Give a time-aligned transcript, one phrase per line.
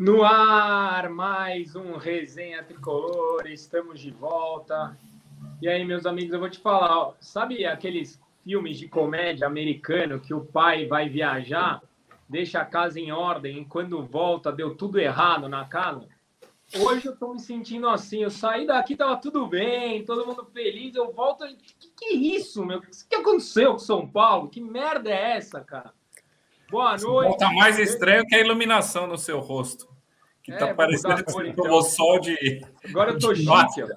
[0.00, 4.96] No ar, mais um Resenha Tricolor, estamos de volta.
[5.60, 10.18] E aí, meus amigos, eu vou te falar, ó, sabe aqueles filmes de comédia americano
[10.18, 11.82] que o pai vai viajar,
[12.26, 16.08] deixa a casa em ordem e quando volta deu tudo errado na casa?
[16.78, 20.94] Hoje eu tô me sentindo assim, eu saí daqui, tava tudo bem, todo mundo feliz,
[20.94, 22.78] eu volto, que que é isso, meu?
[22.78, 24.48] O que aconteceu com São Paulo?
[24.48, 25.92] Que merda é essa, cara?
[26.70, 27.38] Boa noite.
[27.38, 29.88] Tá mais estranho que a iluminação no seu rosto.
[30.42, 32.60] Que é, tá parecendo que você tomou sol de.
[32.88, 33.88] Agora eu tô chique, ó.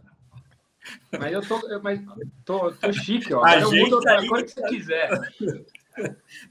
[1.18, 2.02] Mas eu tô, mas
[2.43, 3.38] tô, tô chique, ó.
[3.46, 5.10] Agora eu mudo outra cor que você quiser.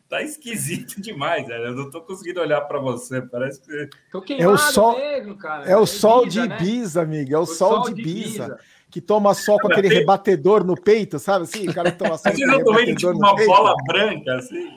[0.08, 1.64] Tá esquisito demais, velho.
[1.64, 3.20] Eu não tô conseguindo olhar para você.
[3.22, 3.90] Parece que.
[4.34, 5.64] é o sol, mesmo, cara.
[5.64, 6.56] É o é sol de né?
[6.56, 7.06] Ibiza, né?
[7.06, 7.34] amigo.
[7.34, 8.44] É o, o sol, sol, de Ibiza.
[8.44, 8.58] Ibiza.
[8.88, 11.68] Que toma sol com aquele rebatedor no peito, sabe assim?
[11.68, 12.30] O cara toma sol.
[12.30, 13.48] Você não vendo tipo uma peito.
[13.48, 14.70] bola branca, assim.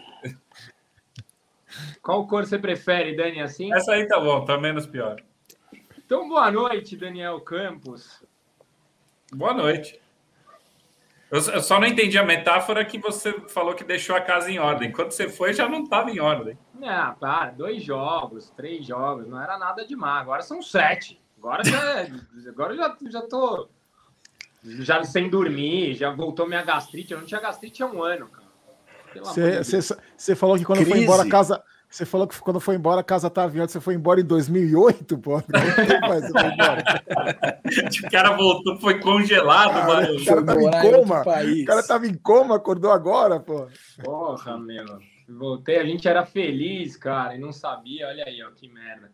[2.02, 3.74] Qual cor você prefere, Dani, assim?
[3.74, 5.22] Essa aí tá bom, tá menos pior.
[5.98, 8.24] Então, boa noite, Daniel Campos.
[9.34, 10.00] Boa noite.
[11.32, 14.92] Eu, só não entendi a metáfora que você falou que deixou a casa em ordem.
[14.92, 16.58] Quando você foi, já não estava em ordem.
[16.74, 20.22] Não, para, dois jogos, três jogos, não era nada demais.
[20.22, 21.20] Agora são sete.
[21.38, 22.08] Agora já,
[22.48, 23.68] agora já, já tô
[24.64, 27.14] já sem dormir, já voltou minha gastrite.
[27.14, 28.45] Eu não tinha gastrite há um ano, cara.
[30.18, 30.92] Você falou que quando Crise.
[30.92, 31.64] foi embora a casa.
[31.88, 34.26] Você falou que quando foi embora a casa estava em ordem, você foi embora em
[34.26, 35.38] 2008, pô.
[38.06, 40.18] o cara voltou, foi congelado, cara, mano.
[40.18, 41.22] O cara tava em coma.
[41.22, 43.68] O cara tava em coma, acordou agora, pô.
[44.04, 44.84] Porra, meu.
[45.28, 48.08] Voltei, a gente era feliz, cara, e não sabia.
[48.08, 49.12] Olha aí, ó, que merda.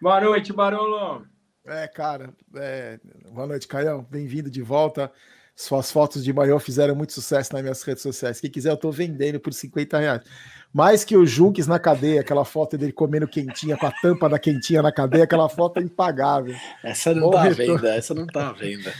[0.00, 1.24] Boa noite, Barolo.
[1.64, 2.30] É, cara.
[2.54, 2.98] É...
[3.30, 4.06] Boa noite, Caião.
[4.10, 5.10] Bem-vindo de volta.
[5.58, 8.38] Suas fotos de maior fizeram muito sucesso nas minhas redes sociais.
[8.38, 10.22] Quem quiser, eu tô vendendo por 50 reais.
[10.70, 14.38] Mais que o Junks na cadeia, aquela foto dele comendo quentinha, com a tampa da
[14.38, 16.54] quentinha na cadeia, aquela foto é impagável.
[16.84, 17.76] Essa não Bom tá retorno.
[17.76, 18.92] venda, essa não tá venda.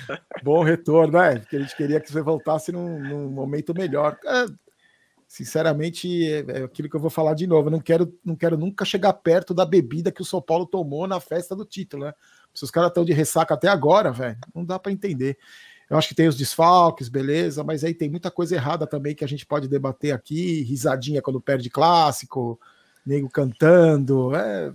[0.42, 1.38] Bom retorno, né?
[1.40, 4.16] Porque a gente queria que você voltasse num, num momento melhor.
[4.24, 4.46] É,
[5.28, 7.68] sinceramente, é, é, aquilo que eu vou falar de novo.
[7.68, 11.06] Eu não quero, não quero nunca chegar perto da bebida que o São Paulo tomou
[11.06, 12.14] na festa do título, né?
[12.54, 15.36] Se os caras estão de ressaca até agora, velho, não dá para entender.
[15.88, 19.24] Eu acho que tem os desfalques, beleza, mas aí tem muita coisa errada também que
[19.24, 22.58] a gente pode debater aqui, risadinha quando perde clássico,
[23.06, 24.72] nego cantando, é,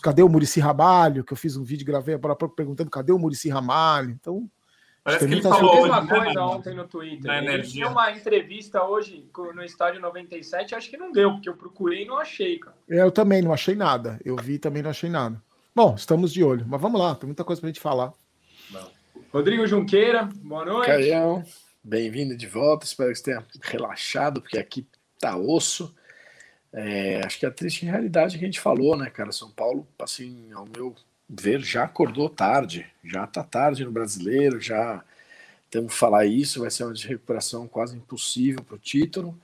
[0.00, 3.48] cadê o Murici Ramalho, que eu fiz um vídeo, gravei agora perguntando cadê o Murici
[3.48, 4.48] Ramalho, então...
[5.02, 7.30] Parece que ele falou a mesma coisa né, ontem no Twitter.
[7.30, 12.02] Ele tinha uma entrevista hoje no estádio 97, acho que não deu, porque eu procurei
[12.02, 12.76] e não achei, cara.
[12.90, 14.20] É, eu também não achei nada.
[14.22, 15.42] Eu vi também não achei nada.
[15.74, 18.12] Bom, estamos de olho, mas vamos lá, tem muita coisa pra gente falar.
[19.30, 20.86] Rodrigo Junqueira, boa noite.
[20.86, 21.44] Caião,
[21.84, 22.86] bem-vindo de volta.
[22.86, 24.86] Espero que você tenha relaxado, porque aqui
[25.20, 25.94] tá osso.
[26.72, 29.30] É, acho que a triste realidade que a gente falou, né, cara?
[29.30, 30.94] São Paulo, assim, ao meu
[31.28, 32.86] ver, já acordou tarde.
[33.04, 35.04] Já tá tarde no brasileiro, já
[35.70, 36.60] temos que falar isso.
[36.60, 39.38] Vai ser uma recuperação quase impossível para o título.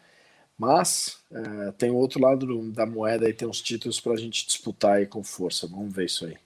[0.58, 4.46] Mas é, tem o outro lado da moeda e tem uns títulos para a gente
[4.46, 5.66] disputar aí com força.
[5.66, 6.38] Vamos ver isso aí.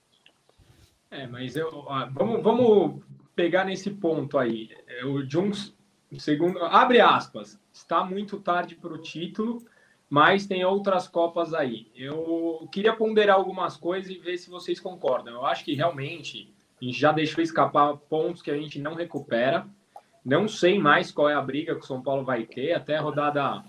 [1.10, 3.03] É, mas eu, vamos, vamos
[3.38, 4.69] pegar nesse ponto aí.
[4.88, 5.72] É, o Jones,
[6.19, 9.65] segundo, abre aspas, está muito tarde para o título,
[10.10, 11.87] mas tem outras Copas aí.
[11.94, 15.34] Eu queria ponderar algumas coisas e ver se vocês concordam.
[15.34, 19.65] Eu acho que realmente a gente já deixou escapar pontos que a gente não recupera.
[20.25, 22.72] Não sei mais qual é a briga que o São Paulo vai ter.
[22.72, 23.62] Até a rodada,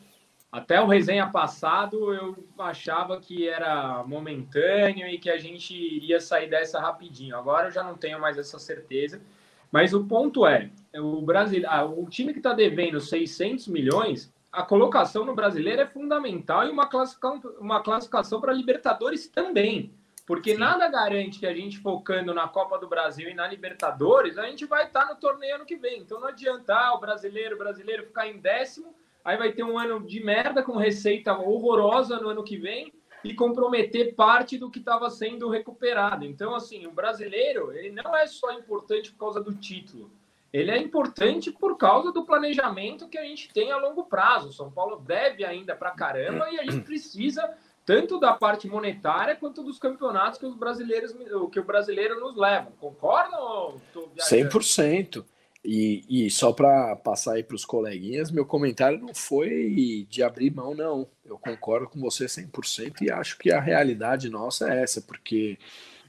[0.52, 6.50] até o resenha passado, eu achava que era momentâneo e que a gente iria sair
[6.50, 7.38] dessa rapidinho.
[7.38, 9.22] Agora eu já não tenho mais essa certeza.
[9.72, 14.64] Mas o ponto é, o Brasil, ah, o time que está devendo 600 milhões, a
[14.64, 19.94] colocação no brasileiro é fundamental e uma classificação, uma classificação para Libertadores também.
[20.26, 20.60] Porque Sim.
[20.60, 24.66] nada garante que a gente focando na Copa do Brasil e na Libertadores, a gente
[24.66, 26.02] vai estar tá no torneio ano que vem.
[26.02, 28.94] Então não adianta ah, o brasileiro, o brasileiro ficar em décimo,
[29.24, 32.94] aí vai ter um ano de merda com receita horrorosa no ano que vem
[33.24, 36.26] e comprometer parte do que estava sendo recuperado.
[36.26, 40.12] Então, assim, o brasileiro ele não é só importante por causa do título,
[40.52, 44.50] ele é importante por causa do planejamento que a gente tem a longo prazo.
[44.50, 47.56] O São Paulo deve ainda para caramba e a gente precisa
[47.86, 51.16] tanto da parte monetária quanto dos campeonatos que os brasileiros
[51.52, 52.72] que o brasileiro nos leva.
[52.80, 53.40] Concordam?
[53.40, 53.82] Ou
[54.18, 55.26] 100%.
[55.64, 60.54] E, e só para passar aí para os coleguinhas, meu comentário não foi de abrir
[60.54, 61.08] mão, não.
[61.26, 65.58] Eu concordo com você 100% e acho que a realidade nossa é essa, porque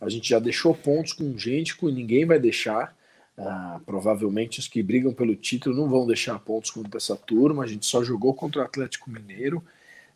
[0.01, 2.97] a gente já deixou pontos com gente que ninguém vai deixar.
[3.37, 7.65] Ah, provavelmente os que brigam pelo título não vão deixar pontos contra essa turma.
[7.65, 9.65] A gente só jogou contra o Atlético Mineiro.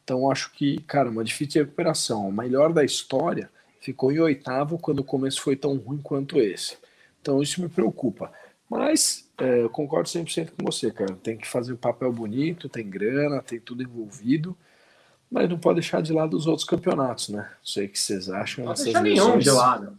[0.05, 2.29] Então acho que, cara, uma difícil recuperação.
[2.29, 3.51] O melhor da história
[3.81, 6.77] ficou em oitavo quando o começo foi tão ruim quanto esse.
[7.21, 8.31] Então isso me preocupa.
[8.69, 11.15] Mas é, eu concordo 100% com você, cara.
[11.17, 14.57] Tem que fazer um papel bonito, tem grana, tem tudo envolvido,
[15.31, 17.43] mas não pode deixar de lado os outros campeonatos, né?
[17.43, 18.65] Não sei o que vocês acham.
[18.65, 19.97] Não pode deixar nenhum de lado.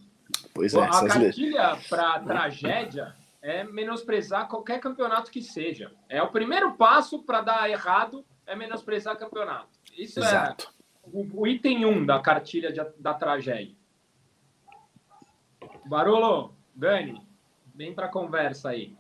[0.54, 5.92] Pois é, a cartilha para tragédia é menosprezar qualquer campeonato que seja.
[6.10, 9.70] É o primeiro passo para dar errado é menosprezar campeonato.
[9.98, 10.74] Isso é Exato.
[11.04, 13.76] é o, o item 1 um da cartilha de, da tragédia.
[15.86, 17.25] Barolo, Dani,
[17.76, 18.96] vem para a conversa aí.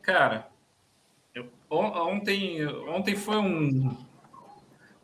[0.00, 0.48] Cara,
[1.34, 3.96] eu, ontem, ontem foi um,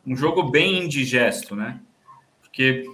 [0.05, 1.79] um jogo bem indigesto, né?
[2.41, 2.85] Porque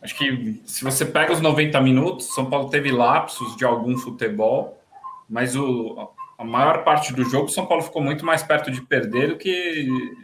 [0.00, 4.82] acho que se você pega os 90 minutos, São Paulo teve lapsos de algum futebol,
[5.28, 9.28] mas o, a maior parte do jogo, São Paulo ficou muito mais perto de perder
[9.28, 10.14] do que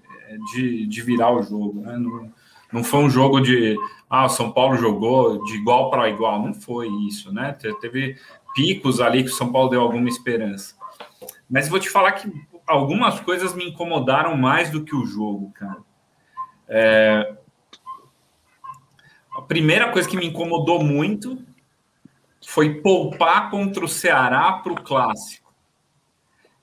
[0.52, 1.80] de, de virar o jogo.
[1.80, 1.96] Né?
[1.96, 2.32] Não,
[2.72, 3.76] não foi um jogo de
[4.08, 7.56] ah, o São Paulo jogou de igual para igual, não foi isso, né?
[7.80, 8.16] Teve
[8.54, 10.74] picos ali que o São Paulo deu alguma esperança.
[11.48, 12.30] Mas vou te falar que
[12.66, 15.82] algumas coisas me incomodaram mais do que o jogo, cara.
[16.68, 17.36] É...
[19.36, 21.42] A primeira coisa que me incomodou muito
[22.46, 25.52] foi poupar contra o Ceará para o clássico.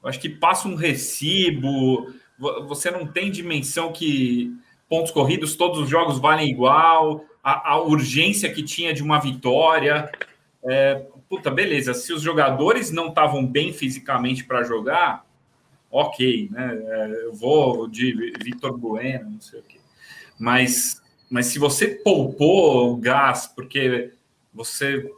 [0.02, 2.14] Eu acho que passa um recibo,
[2.68, 4.56] você não tem dimensão que
[4.90, 10.12] pontos corridos, todos os jogos valem igual, a, a urgência que tinha de uma vitória.
[10.64, 15.24] É, puta, beleza, se os jogadores não estavam bem fisicamente para jogar,
[15.92, 16.78] ok, né?
[16.82, 19.80] É, eu vou de Vitor Bueno, não sei o quê.
[20.38, 24.12] Mas, mas se você poupou o gás, porque
[24.54, 25.12] você,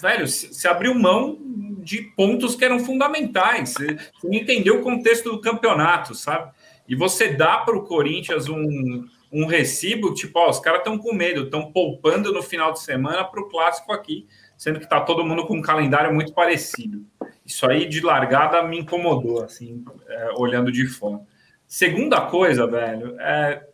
[0.00, 1.38] velho, se, abriu mão
[1.82, 6.52] de pontos que eram fundamentais, você, entendeu o contexto do campeonato, sabe?
[6.90, 11.14] E você dá para o Corinthians um, um recibo, tipo, ó, os caras estão com
[11.14, 14.26] medo, estão poupando no final de semana para o clássico aqui
[14.60, 17.02] sendo que está todo mundo com um calendário muito parecido.
[17.46, 21.22] Isso aí de largada me incomodou, assim, é, olhando de fora.
[21.66, 23.66] Segunda coisa, velho, é,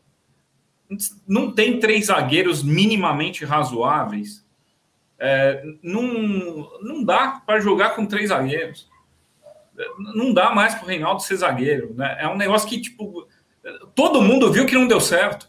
[1.26, 4.46] não tem três zagueiros minimamente razoáveis.
[5.18, 8.88] É, não, não dá para jogar com três zagueiros.
[9.98, 11.94] Não dá mais para o Reinaldo ser zagueiro.
[11.94, 12.16] Né?
[12.20, 13.28] É um negócio que, tipo,
[13.94, 15.48] todo mundo viu que não deu certo.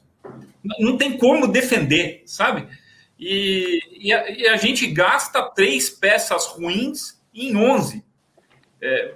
[0.79, 2.67] Não tem como defender, sabe?
[3.19, 8.03] E, e, a, e, a, gente gasta três peças ruins em 11.
[8.79, 9.15] É,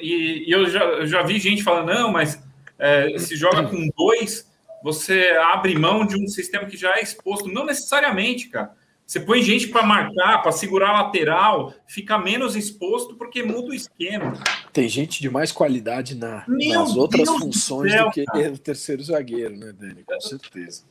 [0.00, 2.42] e, e eu, já, já, vi gente falando, não, mas
[2.78, 4.50] é, se joga com dois,
[4.82, 7.48] você abre mão de um sistema que já é exposto.
[7.48, 8.74] Não necessariamente, cara.
[9.10, 13.74] Você põe gente para marcar, para segurar a lateral, fica menos exposto porque muda o
[13.74, 14.40] esquema.
[14.72, 18.52] Tem gente de mais qualidade na, nas outras Deus funções do, céu, do que cara.
[18.52, 20.04] o terceiro zagueiro, né, Dani?
[20.04, 20.84] Com certeza.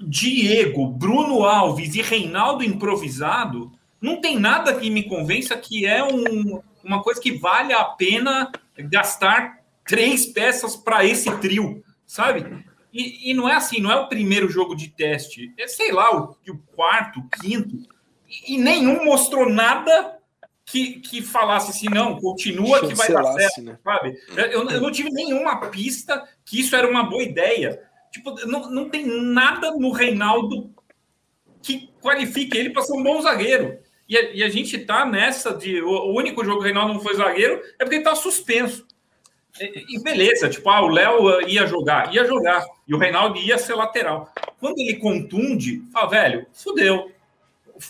[0.00, 3.70] Diego, Bruno Alves e Reinaldo improvisado,
[4.00, 8.50] não tem nada que me convença que é um, uma coisa que vale a pena
[8.78, 12.64] gastar três peças para esse trio, sabe?
[12.96, 16.16] E, e, não é assim, não é o primeiro jogo de teste, é sei lá,
[16.16, 17.76] o, o quarto, o quinto,
[18.28, 20.18] e, e, nenhum mostrou nada
[20.64, 23.78] que, que falasse assim, não, continua que vai dar certo, né?
[23.84, 24.18] sabe?
[24.34, 27.80] Eu, eu não tive nenhuma pista que isso era uma boa ideia.
[28.10, 30.74] Tipo, não, não tem nada no Reinaldo
[31.62, 33.78] que qualifique ele para ser um bom zagueiro.
[34.08, 35.82] E a, e a gente tá nessa de.
[35.82, 38.86] O, o, único jogo que o Reinaldo não foi zagueiro é porque ele tá suspenso.
[39.60, 42.64] E, beleza, tipo, ah, o Léo ia jogar, ia jogar.
[42.86, 44.32] E o Reinaldo ia ser lateral.
[44.60, 47.10] Quando ele contunde, fala, velho, fudeu.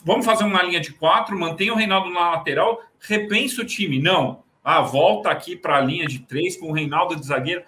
[0.05, 4.01] Vamos fazer uma linha de quatro, mantém o Reinaldo na lateral, repensa o time.
[4.01, 4.43] Não.
[4.65, 7.63] Ah, volta aqui para a linha de três com o Reinaldo de zagueiro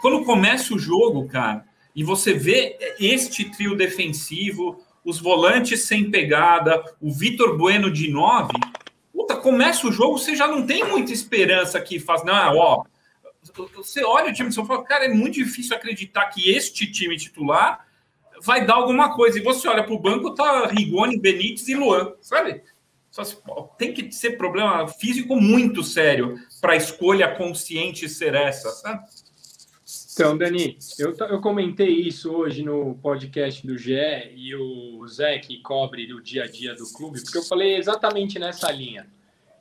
[0.00, 1.64] quando começa o jogo, cara,
[1.94, 8.52] e você vê este trio defensivo, os volantes sem pegada, o Vitor Bueno de nove,
[9.30, 12.84] puta, começa o jogo, você já não tem muita esperança que faz, não, ó,
[13.74, 17.86] você olha o time São Paulo, cara, é muito difícil acreditar que este time titular
[18.42, 19.38] vai dar alguma coisa.
[19.38, 22.62] E você olha para o banco, tá Rigoni, Benítez e Luan, sabe?
[23.78, 29.04] Tem que ser problema físico muito sério para a escolha consciente ser essa, sabe?
[30.12, 33.94] Então, Dani, eu, eu comentei isso hoje no podcast do GE
[34.34, 38.38] e o Zé, que cobre o dia a dia do clube, porque eu falei exatamente
[38.38, 39.08] nessa linha.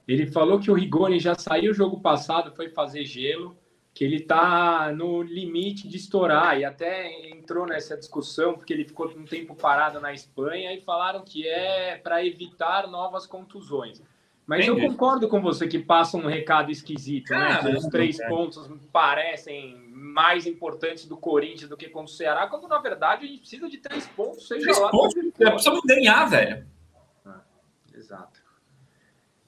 [0.09, 3.55] Ele falou que o Rigoni já saiu o jogo passado, foi fazer gelo,
[3.93, 9.07] que ele está no limite de estourar e até entrou nessa discussão porque ele ficou
[9.15, 14.01] um tempo parado na Espanha e falaram que é para evitar novas contusões.
[14.47, 17.59] Mas eu concordo com você que passa um recado esquisito, né?
[17.61, 22.67] Que os três pontos parecem mais importantes do Corinthians do que contra o Ceará, quando
[22.67, 24.89] na verdade a gente precisa de três pontos, seja três lá.
[24.89, 26.65] Pontos, precisamos ganhar, velho.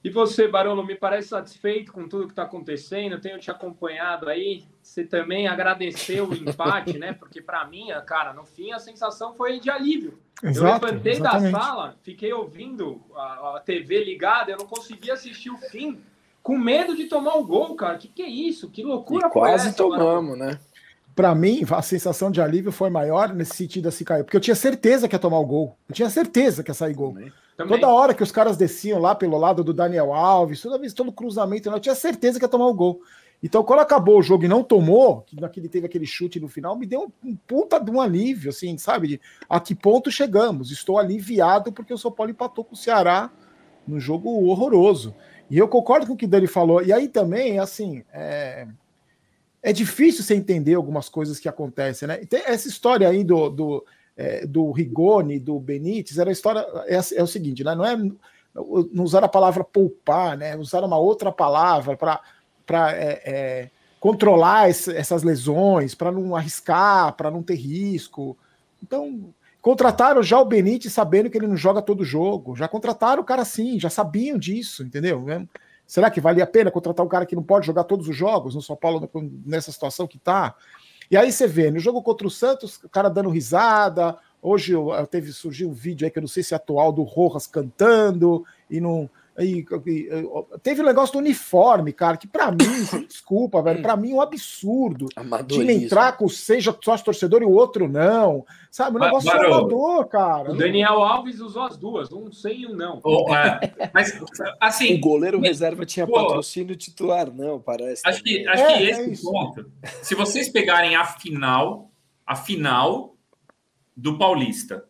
[0.04, 3.20] E você, Barolo, me parece satisfeito com tudo que está acontecendo?
[3.20, 4.64] Tenho te acompanhado aí.
[4.82, 7.12] Você também agradeceu o empate, né?
[7.12, 10.18] Porque para mim, cara, no fim a sensação foi de alívio.
[10.42, 11.52] Exato, eu levantei exatamente.
[11.52, 16.00] da sala, fiquei ouvindo a, a, TV ligada, eu não conseguia assistir o fim,
[16.42, 17.96] com medo de tomar o gol, cara.
[17.96, 18.68] Que que é isso?
[18.68, 20.58] Que loucura e quase essa, tomamos, né?
[21.14, 24.54] Para mim, a sensação de alívio foi maior nesse sentido assim, Caio, porque eu tinha
[24.54, 25.76] certeza que ia tomar o gol.
[25.88, 27.12] Eu tinha certeza que ia sair gol.
[27.12, 27.32] Também.
[27.68, 31.12] Toda hora que os caras desciam lá pelo lado do Daniel Alves, toda vez todo
[31.12, 33.00] cruzamento, eu tinha certeza que ia tomar o gol.
[33.42, 36.78] Então, quando acabou o jogo e não tomou, que naquele teve aquele chute no final,
[36.78, 39.08] me deu um, um puta de um alívio, assim, sabe?
[39.08, 40.70] De a que ponto chegamos?
[40.70, 43.30] Estou aliviado porque o São Paulo empatou com o Ceará
[43.86, 45.12] num jogo horroroso.
[45.50, 46.82] E eu concordo com o que o Dani falou.
[46.82, 48.66] E aí também, assim, é,
[49.62, 52.16] é difícil você entender algumas coisas que acontecem, né?
[52.18, 53.84] Tem essa história aí do, do
[54.16, 57.74] é, do Rigoni, do Benítez, era a história é, é, o seguinte, né?
[57.74, 57.96] Não é
[58.54, 60.56] não usar a palavra poupar, né?
[60.56, 67.30] Usar uma outra palavra para é, é, controlar esse, essas lesões, para não arriscar, para
[67.30, 68.36] não ter risco.
[68.82, 72.54] Então, contrataram já o Benítez sabendo que ele não joga todo jogo.
[72.54, 75.24] Já contrataram o cara assim, já sabiam disso, entendeu?
[75.92, 78.54] Será que valia a pena contratar um cara que não pode jogar todos os jogos
[78.54, 79.10] no São Paulo
[79.44, 80.54] nessa situação que está?
[81.10, 84.16] E aí você vê, no jogo contra o Santos, o cara dando risada.
[84.40, 84.72] Hoje
[85.10, 88.42] teve surgiu um vídeo aí que eu não sei se é atual do Rojas cantando
[88.70, 89.10] e não.
[89.38, 92.58] E, e, teve o um negócio do uniforme, cara, que para mim,
[93.08, 95.06] desculpa, velho, para mim é um absurdo.
[95.48, 98.44] Time entrar com seja sócio torcedor e o outro não.
[98.70, 100.52] Sabe, o negócio é amador, cara.
[100.52, 103.00] O Daniel Alves usou as duas, um sem e um não.
[103.02, 103.60] Oh, é.
[103.92, 104.18] Mas,
[104.60, 104.94] assim.
[104.94, 108.02] O goleiro reserva tinha pô, patrocínio titular, não, parece.
[108.04, 109.70] Acho que, acho é, que esse é ponto.
[110.02, 111.90] Se vocês pegarem a final,
[112.26, 113.16] a final
[113.96, 114.84] do Paulista,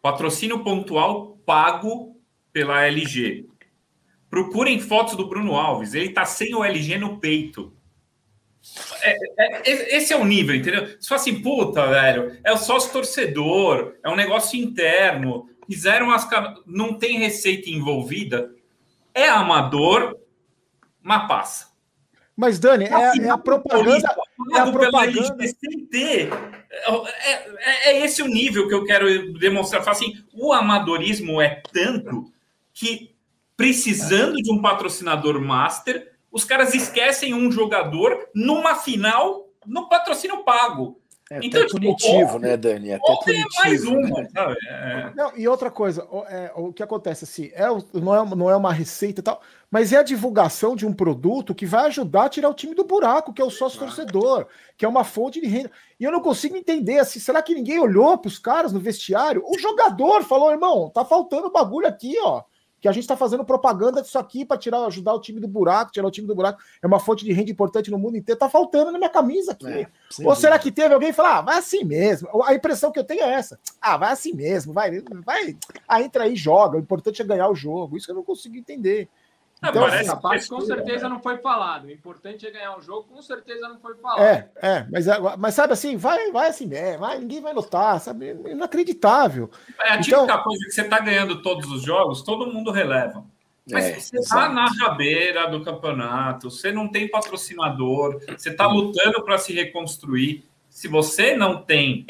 [0.00, 2.13] patrocínio pontual pago
[2.54, 3.46] pela LG.
[4.30, 5.92] Procurem fotos do Bruno Alves.
[5.92, 7.76] Ele tá sem o LG no peito.
[9.02, 10.86] É, é, esse é o nível, entendeu?
[10.98, 16.26] Se for assim, puta, velho, é o sócio torcedor, é um negócio interno, fizeram as.
[16.64, 18.54] Não tem receita envolvida,
[19.12, 20.16] é amador,
[21.02, 21.74] mas passa.
[22.36, 24.16] Mas, Dani, é, é a propaganda.
[24.54, 25.46] É a propaganda.
[25.46, 26.30] Sem ter.
[26.70, 29.86] É, é, é, esse o nível que eu quero demonstrar.
[29.86, 32.33] Assim, o amadorismo é tanto
[32.74, 33.14] que
[33.56, 41.00] precisando de um patrocinador master, os caras esquecem um jogador numa final no patrocínio pago.
[41.30, 42.90] É então, até tipo, punitivo, né, Dani?
[42.90, 43.48] É até punitivo.
[43.62, 44.28] mais uma, né?
[44.30, 44.56] sabe?
[44.68, 45.12] É...
[45.16, 48.72] Não, e outra coisa, é, o que acontece assim, é, não, é, não é uma
[48.72, 49.40] receita e tal,
[49.70, 52.84] mas é a divulgação de um produto que vai ajudar a tirar o time do
[52.84, 55.70] buraco, que é o sócio-torcedor, que é uma fonte de renda.
[55.98, 59.42] E eu não consigo entender, assim, será que ninguém olhou para os caras no vestiário?
[59.46, 62.42] O jogador falou, irmão, tá faltando bagulho aqui, ó
[62.84, 65.90] que a gente está fazendo propaganda disso aqui para tirar, ajudar o time do buraco,
[65.90, 66.62] tirar o time do buraco.
[66.82, 68.38] É uma fonte de renda importante no mundo inteiro.
[68.38, 69.66] Tá faltando na minha camisa aqui.
[69.66, 69.88] É,
[70.22, 72.28] Ou será que teve alguém falar, ah, vai assim mesmo?
[72.44, 73.58] A impressão que eu tenho é essa.
[73.80, 75.56] Ah, vai assim mesmo, vai, vai.
[75.88, 76.76] Ah, entra aí, joga.
[76.76, 77.96] O importante é ganhar o jogo.
[77.96, 79.08] Isso eu não consigo entender.
[79.62, 81.86] Então, assim, a parte com certeza não foi falado.
[81.86, 84.22] O importante é ganhar um jogo, com certeza não foi falado.
[84.22, 85.06] É, é, mas,
[85.38, 88.36] mas sabe assim, vai, vai assim, é, vai, ninguém vai notar, sabe?
[88.46, 89.50] Inacreditável.
[89.80, 93.24] É a típica então, coisa que você está ganhando todos os jogos, todo mundo releva.
[93.70, 99.24] Mas é, você está na rabeira do campeonato, você não tem patrocinador, você está lutando
[99.24, 100.44] para se reconstruir.
[100.68, 102.06] Se você não tem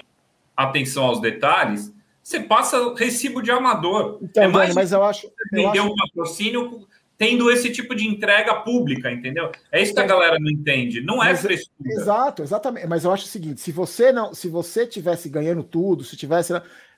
[0.57, 4.19] atenção aos detalhes, você passa recibo de amador.
[4.21, 5.31] Então, é mais mas eu acho.
[5.53, 5.93] Vender acho...
[5.93, 9.51] um patrocínio tendo esse tipo de entrega pública, entendeu?
[9.71, 11.01] É isso que a galera não entende.
[11.01, 11.91] Não é Mas, frescura.
[11.91, 12.87] Exato, exatamente.
[12.87, 16.53] Mas eu acho o seguinte: se você não, se você tivesse ganhando tudo, se tivesse,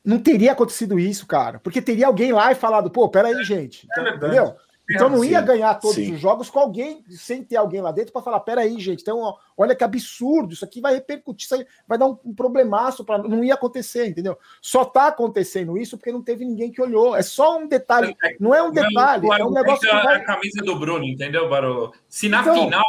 [0.04, 4.10] não teria acontecido isso, cara, porque teria alguém lá e falado, pô, peraí, gente, é
[4.10, 4.54] entendeu?
[4.88, 6.14] Então não ia ganhar todos Sim.
[6.14, 9.74] os jogos com alguém, sem ter alguém lá dentro para falar: peraí, gente, então olha
[9.74, 13.42] que absurdo, isso aqui vai repercutir, isso aí vai dar um, um problemaço para não
[13.42, 14.38] ia acontecer, entendeu?
[14.62, 17.16] Só tá acontecendo isso porque não teve ninguém que olhou.
[17.16, 20.16] É só um detalhe, não é um detalhe, é um negócio que vai...
[20.16, 21.92] a camisa do Bruno, entendeu, Barô?
[22.08, 22.84] Se na então, final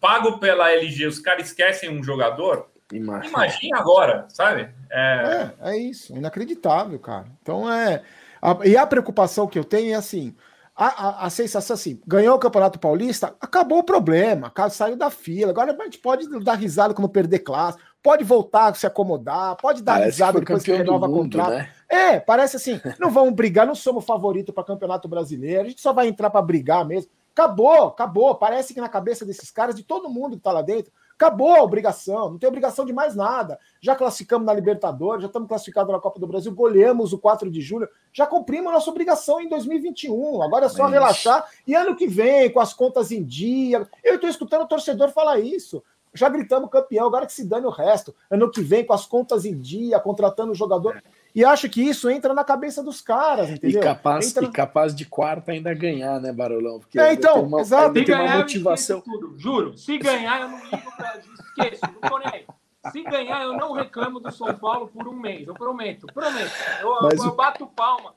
[0.00, 4.68] pago pela LG os caras esquecem um jogador, imagina, imagina agora, sabe?
[4.90, 5.52] É...
[5.64, 7.26] é, é isso, inacreditável, cara.
[7.40, 8.02] Então é
[8.42, 10.34] a, e a preocupação que eu tenho é assim
[10.74, 15.50] a, a, a, sensação assim, ganhou o Campeonato Paulista, acabou o problema, saiu da fila.
[15.50, 19.94] Agora a gente pode dar risada quando perder classe, pode voltar se acomodar, pode dar
[19.94, 21.50] Parece risada depois que renova mundo, contrato.
[21.50, 21.68] Né?
[21.88, 25.92] É, parece assim, não vamos brigar, não somos favorito para campeonato brasileiro, a gente só
[25.92, 27.10] vai entrar para brigar mesmo.
[27.34, 28.34] Acabou, acabou.
[28.34, 31.62] Parece que na cabeça desses caras, de todo mundo que está lá dentro, acabou a
[31.62, 33.58] obrigação, não tem obrigação de mais nada.
[33.80, 37.60] Já classificamos na Libertadores, já estamos classificados na Copa do Brasil, goleamos o 4 de
[37.60, 40.42] julho, já cumprimos a nossa obrigação em 2021.
[40.42, 43.86] Agora é só é relaxar e ano que vem, com as contas em dia.
[44.02, 45.82] Eu estou escutando o torcedor falar isso.
[46.14, 48.14] Já gritamos campeão, agora que se dane o resto.
[48.30, 51.02] Ano que vem, com as contas em dia, contratando o jogador.
[51.34, 53.80] E acho que isso entra na cabeça dos caras, entendeu?
[53.80, 54.44] E capaz, entra...
[54.44, 56.78] e capaz de quarta ainda ganhar, né, Barolão?
[56.78, 57.98] Porque é, então, uma, exato.
[57.98, 59.00] Se ganhar, motivação.
[59.00, 59.76] tudo, juro.
[59.78, 62.46] Se ganhar, eu não ligo pra esqueço, não tô nem aí.
[62.90, 66.52] Se ganhar, eu não reclamo do São Paulo por um mês, eu prometo, prometo.
[66.80, 68.14] Eu, eu, eu bato palma.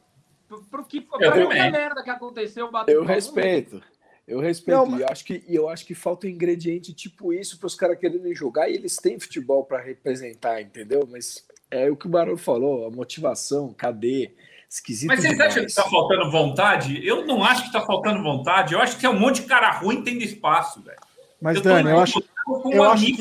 [0.69, 3.11] Pro que pra qualquer merda que aconteceu, eu bato eu palma.
[3.11, 3.81] Eu respeito.
[4.27, 4.77] Eu respeito.
[4.77, 5.01] Não, mas...
[5.01, 8.33] eu, acho que, eu acho que falta um ingrediente tipo isso para os caras quererem
[8.33, 11.07] jogar e eles têm futebol para representar, entendeu?
[11.09, 14.31] Mas é o que o Barão falou, a motivação, cadê?
[14.69, 17.05] Esquisito Mas vocês acham que está faltando vontade?
[17.05, 18.73] Eu não acho que está faltando vontade.
[18.73, 20.97] Eu acho que é um monte de cara ruim tendo espaço, velho.
[21.41, 22.23] Mas, eu Dani, eu acho.
[22.71, 23.17] Eu acho que,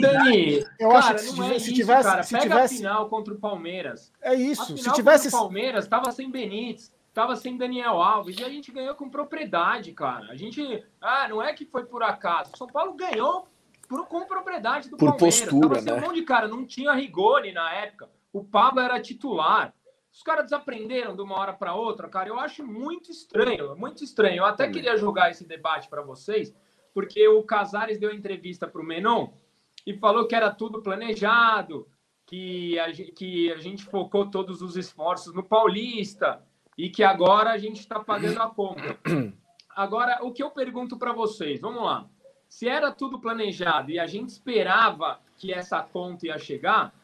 [0.00, 2.08] Dani, eu cara, acho que se, é se tivesse.
[2.08, 2.22] Cara.
[2.22, 2.74] Se Pega tivesse...
[2.74, 4.12] a final contra o Palmeiras.
[4.20, 4.76] É isso.
[4.76, 5.28] se tivesse.
[5.28, 9.92] O Palmeiras estava sem Benítez, estava sem Daniel Alves, e a gente ganhou com propriedade,
[9.92, 10.26] cara.
[10.30, 10.84] A gente.
[11.00, 12.50] Ah, não é que foi por acaso.
[12.54, 13.48] O São Paulo ganhou
[13.88, 15.40] por, com propriedade do por Palmeiras.
[15.40, 16.02] Postura, Tava né?
[16.02, 18.10] um monte de cara, não tinha Rigoni na época.
[18.32, 19.74] O Pablo era titular.
[20.12, 22.28] Os caras desaprenderam de uma hora para outra, cara.
[22.28, 24.38] Eu acho muito estranho, muito estranho.
[24.38, 24.82] Eu até Também.
[24.82, 26.54] queria jogar esse debate para vocês,
[26.92, 29.28] porque o Casares deu entrevista para o Menon
[29.86, 31.88] e falou que era tudo planejado,
[32.26, 36.42] que a, que a gente focou todos os esforços no Paulista
[36.76, 38.98] e que agora a gente está pagando a conta.
[39.74, 42.08] Agora, o que eu pergunto para vocês, vamos lá
[42.48, 46.94] se era tudo planejado e a gente esperava que essa conta ia chegar,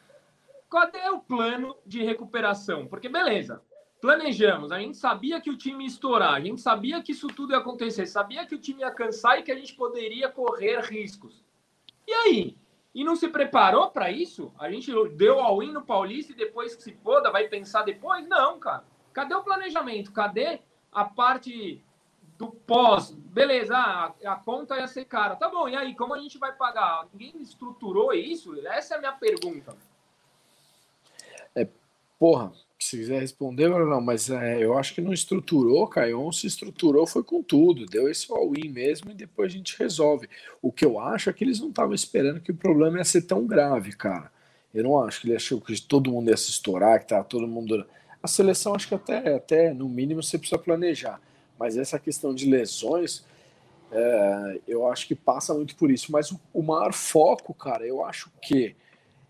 [0.69, 2.87] qual é o plano de recuperação?
[2.87, 3.61] Porque, beleza,
[4.01, 7.53] planejamos, a gente sabia que o time ia estourar, a gente sabia que isso tudo
[7.53, 11.43] ia acontecer, sabia que o time ia cansar e que a gente poderia correr riscos.
[12.07, 12.57] E aí?
[12.93, 14.53] E não se preparou para isso?
[14.57, 18.25] A gente deu all-in no Paulista e depois que se foda, vai pensar depois?
[18.27, 18.85] Não, cara.
[19.13, 20.11] Cadê o planejamento?
[20.11, 21.83] Cadê a parte
[22.37, 25.35] do pós, beleza, a, a, conta ia ser cara.
[25.35, 27.07] Tá bom, e aí, como a gente vai pagar?
[27.13, 28.55] Ninguém estruturou isso?
[28.67, 29.75] Essa é a minha pergunta.
[31.55, 31.67] É,
[32.19, 37.07] porra, se quiser responder, não, mas é, eu acho que não estruturou, Caion, se estruturou
[37.07, 40.29] foi com tudo, deu esse all-in mesmo e depois a gente resolve.
[40.61, 43.21] O que eu acho é que eles não estavam esperando que o problema ia ser
[43.21, 44.29] tão grave, cara.
[44.73, 47.47] Eu não acho que ele achou que todo mundo ia se estourar, que tá todo
[47.47, 47.85] mundo.
[48.21, 51.21] A seleção, acho que até, até no mínimo você precisa planejar
[51.59, 53.23] mas essa questão de lesões,
[53.91, 56.11] é, eu acho que passa muito por isso.
[56.11, 58.75] Mas o, o, maior foco, cara, eu acho que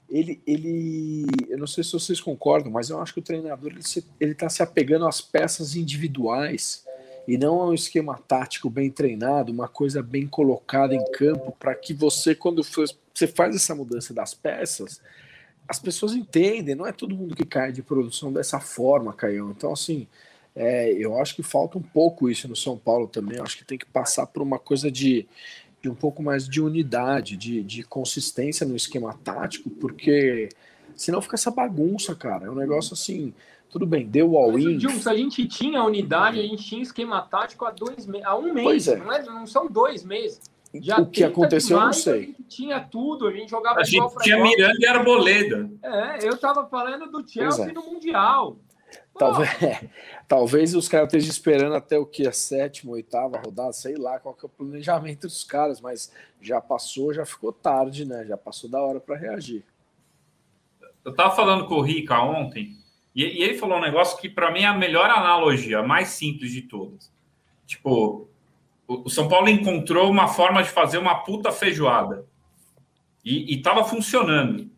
[0.09, 3.83] ele, ele, eu não sei se vocês concordam, mas eu acho que o treinador ele,
[3.83, 6.85] se, ele tá se apegando às peças individuais
[7.27, 11.73] e não a um esquema tático bem treinado, uma coisa bem colocada em campo, para
[11.73, 15.01] que você, quando for, você faz essa mudança das peças,
[15.67, 19.49] as pessoas entendem, não é todo mundo que cai de produção dessa forma, Caião.
[19.49, 20.07] Então, assim,
[20.55, 23.37] é, eu acho que falta um pouco isso no São Paulo também.
[23.37, 25.27] Eu acho que tem que passar por uma coisa de,
[25.81, 30.47] de um pouco mais de unidade, de, de consistência no esquema tático, porque
[30.95, 32.45] senão fica essa bagunça, cara.
[32.45, 33.33] É um negócio assim.
[33.69, 34.79] Tudo bem, deu all-in.
[34.79, 38.53] Se a gente tinha unidade, a gente tinha esquema tático há, dois me há um
[38.53, 38.87] mês.
[38.87, 38.95] É.
[38.95, 40.39] Não, é, não são dois meses.
[40.81, 42.13] Já o que aconteceu, eu não sei.
[42.13, 45.69] A gente tinha tudo, a gente jogava A gente tinha Miranda e Arboleda.
[45.83, 47.73] É, eu tava falando do Chelsea é.
[47.73, 48.57] no Mundial.
[49.17, 49.49] Talvez,
[50.27, 52.27] talvez os caras estejam esperando até o que?
[52.27, 56.59] A sétima, oitava rodada, sei lá qual que é o planejamento dos caras, mas já
[56.59, 58.25] passou, já ficou tarde, né?
[58.25, 59.63] Já passou da hora para reagir.
[61.03, 62.75] Eu tava falando com o Rica ontem,
[63.15, 66.09] e, e ele falou um negócio que para mim é a melhor analogia, a mais
[66.09, 67.11] simples de todas.
[67.65, 68.27] Tipo,
[68.87, 72.25] o, o São Paulo encontrou uma forma de fazer uma puta feijoada.
[73.23, 74.69] E, e tava funcionando.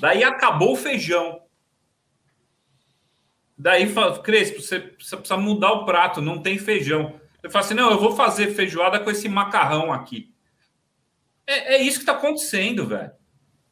[0.00, 1.40] Daí acabou o feijão.
[3.58, 7.20] Daí fala, Crespo, você precisa mudar o prato, não tem feijão.
[7.42, 10.32] Eu falo assim: não, eu vou fazer feijoada com esse macarrão aqui.
[11.46, 13.10] É, é isso que está acontecendo, velho.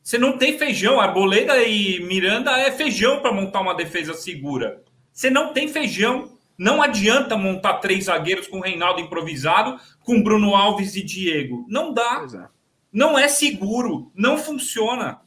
[0.03, 1.01] Você não tem feijão.
[1.01, 4.83] A Boleda e Miranda é feijão para montar uma defesa segura.
[5.13, 6.35] Você não tem feijão.
[6.59, 11.67] Não adianta montar três zagueiros com Reinaldo improvisado, com Bruno Alves e Diego.
[11.69, 12.27] Não dá.
[12.33, 12.49] É.
[12.91, 14.11] Não é seguro.
[14.15, 15.21] Não funciona.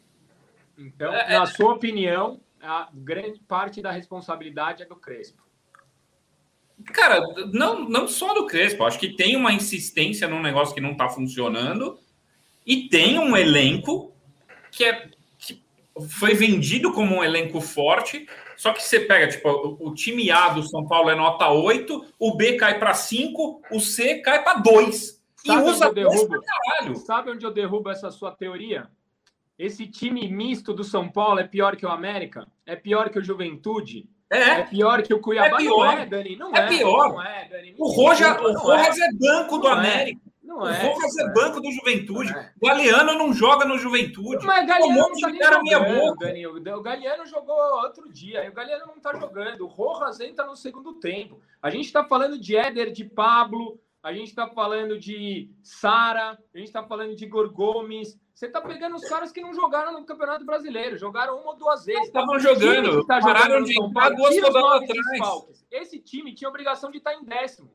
[0.75, 5.43] Então, é, na sua opinião, a grande parte da responsabilidade é do Crespo.
[6.85, 8.83] Cara, não, não só do Crespo.
[8.83, 11.99] Acho que tem uma insistência num negócio que não está funcionando
[12.65, 14.13] e tem um elenco
[14.71, 15.61] que, é, que
[16.19, 20.49] foi vendido como um elenco forte, Só que você pega, tipo, o, o time A
[20.49, 24.59] do São Paulo é nota 8, o B cai para 5, o C cai para
[24.59, 25.19] 2.
[25.45, 26.95] E usa dois pra caralho.
[26.97, 28.89] Sabe onde eu derrubo essa sua teoria?
[29.59, 32.47] Esse time misto do São Paulo é pior que o América?
[32.65, 34.09] É pior que o Juventude?
[34.29, 34.61] É.
[34.61, 35.57] É pior que o Cuiabá?
[35.57, 35.85] É pior.
[35.85, 36.35] Não é, Dani.
[36.37, 37.09] Não é, é pior.
[37.09, 37.75] Não é, Dani.
[37.77, 39.03] O Rojas, o Rojas é.
[39.03, 40.21] é banco do não América.
[40.25, 40.47] É.
[40.47, 40.81] Não o é.
[40.81, 42.31] Rojas é banco do Juventude.
[42.31, 42.53] É.
[42.63, 44.45] Galeano não joga no Juventude.
[44.45, 46.33] Mas Galeano um não tá minha boca.
[46.77, 48.47] O Galeano jogou outro dia.
[48.49, 49.65] O Galeano não tá jogando.
[49.65, 51.37] O Rojas entra no segundo tempo.
[51.61, 56.57] A gente tá falando de Éder, de Pablo, a gente está falando de Sara, a
[56.57, 58.17] gente está falando de Igor Gomes.
[58.39, 61.83] Você está pegando os caras que não jogaram no Campeonato Brasileiro, jogaram uma ou duas
[61.83, 62.05] vezes.
[62.05, 65.65] Estavam jogando, tá pararam de entrar duas rodadas atrás.
[65.69, 67.69] Esse time tinha obrigação de estar em décimo.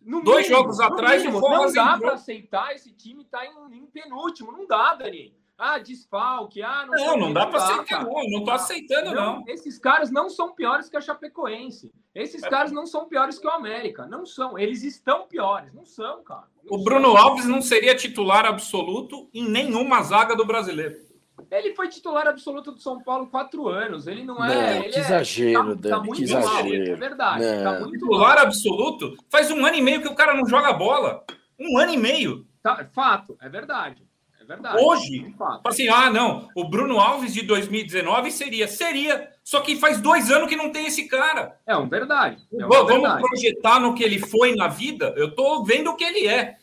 [0.00, 3.76] No Dois mínimo, jogos atrás, mínimo, não dá para aceitar esse time estar tá em,
[3.76, 4.52] em, penúltimo.
[4.52, 5.36] Não dá, Dani.
[5.58, 6.62] Ah, desfalque.
[6.62, 8.04] Ah, não, não, não dá para aceitar.
[8.04, 9.44] Não, não tô aceitando, não, não.
[9.48, 11.90] Esses caras não são piores que a Chapecoense.
[12.14, 12.48] Esses é.
[12.48, 14.06] caras não são piores que o América.
[14.06, 14.56] Não são.
[14.56, 15.74] Eles estão piores.
[15.74, 16.44] Não são, cara.
[16.62, 21.08] Não o Bruno Alves não seria titular absoluto em nenhuma zaga do brasileiro.
[21.50, 24.06] Ele foi titular absoluto do São Paulo quatro anos.
[24.06, 24.74] Ele não é.
[24.74, 26.08] Não, que exagero, é, tá, Dani.
[26.08, 26.54] Tá que exagero.
[26.54, 27.44] Mal, é verdade.
[27.64, 28.46] Tá titular mal.
[28.46, 31.24] absoluto faz um ano e meio que o cara não joga bola.
[31.58, 32.46] Um ano e meio.
[32.62, 34.07] Tá, fato, é verdade
[34.48, 34.82] verdade.
[34.82, 40.30] Hoje, assim, ah, não, o Bruno Alves de 2019 seria, seria, só que faz dois
[40.30, 41.58] anos que não tem esse cara.
[41.66, 42.38] É um verdade.
[42.52, 43.20] É Vamos verdade.
[43.20, 45.12] projetar no que ele foi na vida.
[45.16, 46.56] Eu tô vendo o que ele é.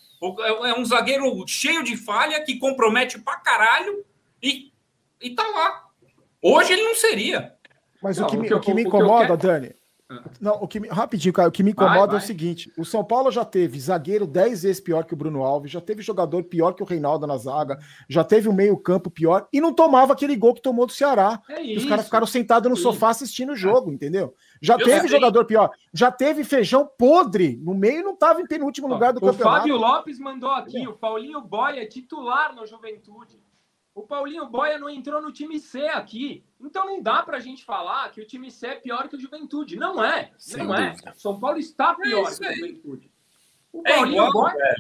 [0.64, 4.04] É um zagueiro cheio de falha que compromete pra caralho
[4.42, 4.72] e,
[5.22, 5.84] e tá lá.
[6.42, 7.54] Hoje ele não seria.
[8.02, 9.76] Mas não, o que, me, o que me incomoda, que Dani,
[10.40, 12.16] não, o que me, rapidinho, cara, o que me incomoda vai, vai.
[12.18, 15.44] é o seguinte: o São Paulo já teve zagueiro 10 vezes pior que o Bruno
[15.44, 19.10] Alves, já teve jogador pior que o Reinaldo na zaga, já teve o um meio-campo
[19.10, 21.42] pior e não tomava aquele gol que tomou do Ceará.
[21.50, 24.36] É os caras ficaram sentados no sofá assistindo o jogo, entendeu?
[24.62, 25.10] Já Eu teve sei.
[25.10, 29.18] jogador pior, já teve feijão podre no meio e não estava em penúltimo lugar do
[29.18, 29.58] o campeonato.
[29.58, 30.88] O Fábio Lopes mandou aqui: é.
[30.88, 33.45] o Paulinho Boia titular no Juventude.
[33.96, 36.44] O Paulinho Boia não entrou no time C aqui.
[36.60, 39.20] Então não dá para a gente falar que o time C é pior que o
[39.20, 39.78] Juventude.
[39.78, 40.32] Não é.
[40.38, 40.90] Sem não é.
[40.90, 41.10] dúvida.
[41.12, 41.14] é.
[41.14, 43.12] São Paulo está é pior é que o Juventude.
[43.72, 44.76] O Paulinho é igual, Boia.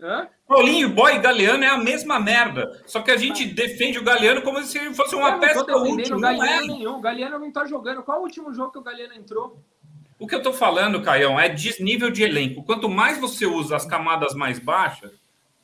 [0.00, 0.28] Hã?
[0.46, 2.82] Paulinho, Boy e Galeano é a mesma merda.
[2.86, 3.54] Só que a gente ah.
[3.54, 6.18] defende o Galeano como se ele fosse uma peça útil.
[6.18, 6.66] O Galeano não é.
[6.66, 6.96] nenhum.
[6.96, 8.02] O Galeano não tá jogando.
[8.02, 9.64] Qual o último jogo que o Galeano entrou?
[10.18, 12.62] O que eu tô falando, Caião, é desnível de elenco.
[12.62, 15.12] Quanto mais você usa as camadas mais baixas,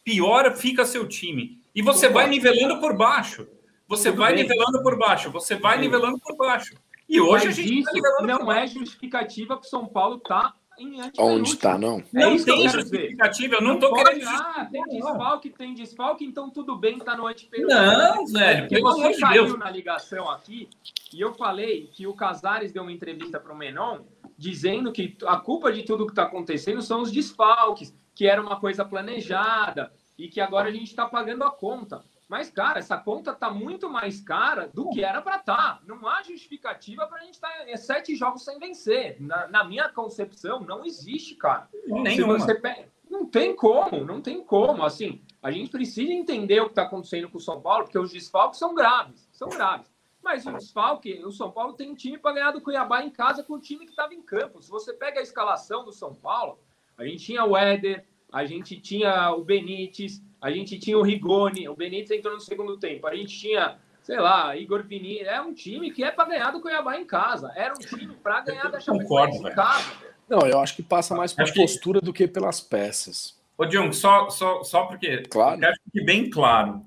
[0.03, 1.62] pior fica seu time.
[1.74, 3.46] E você vai nivelando por baixo.
[3.88, 4.42] Você Tudo vai bem.
[4.42, 5.30] nivelando por baixo.
[5.30, 5.82] Você vai Sim.
[5.82, 6.74] nivelando por baixo.
[7.08, 10.54] E hoje Mas a gente tá isso não é justificativa que o São Paulo tá
[10.78, 12.02] em Onde está, não?
[12.14, 14.26] É não tem justificativa, eu não, estou querendo.
[14.26, 17.72] Ah, tem desfalque, tem desfalque, então tudo bem, está no anteperíodo.
[17.72, 19.58] Não, velho, porque você caiu Deus.
[19.58, 20.68] na ligação aqui
[21.12, 24.00] e eu falei que o Casares deu uma entrevista para o Menon
[24.37, 28.58] dizendo que a culpa de tudo que está acontecendo são os desfalques, que era uma
[28.58, 32.05] coisa planejada, e que agora a gente está pagando a conta.
[32.29, 35.79] Mas, cara, essa conta está muito mais cara do que era para estar.
[35.79, 35.81] Tá.
[35.87, 39.16] Não há justificativa para a gente estar tá, é sete jogos sem vencer.
[39.20, 41.68] Na, na, minha concepção, não existe, cara.
[41.87, 42.40] Nenhuma.
[42.40, 42.88] Se você.
[43.11, 44.83] Não tem como, não tem como.
[44.83, 48.11] Assim, a gente precisa entender o que está acontecendo com o São Paulo, porque os
[48.11, 49.92] desfalques são graves, são graves.
[50.20, 53.44] Mas o desfalque, o São Paulo tem um time para ganhar do Cuiabá em casa
[53.44, 54.62] com o time que estava em campo.
[54.62, 56.59] Se você pega a escalação do São Paulo,
[56.96, 61.68] a gente tinha o Éder, a gente tinha o Benítez, a gente tinha o Rigoni,
[61.68, 65.54] o Benítez entrou no segundo tempo, a gente tinha, sei lá, Igor Vini, é um
[65.54, 68.80] time que é para ganhar do Cuiabá em casa, era um time para ganhar da
[68.80, 69.92] Chapecoense em casa.
[70.28, 73.38] Não, eu acho que passa mais por postura do que pelas peças.
[73.56, 75.56] Ô, Diogo, só, só, só porque claro.
[75.56, 76.84] eu quero que bem claro.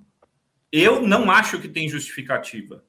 [0.71, 2.83] Eu não acho que tem justificativa.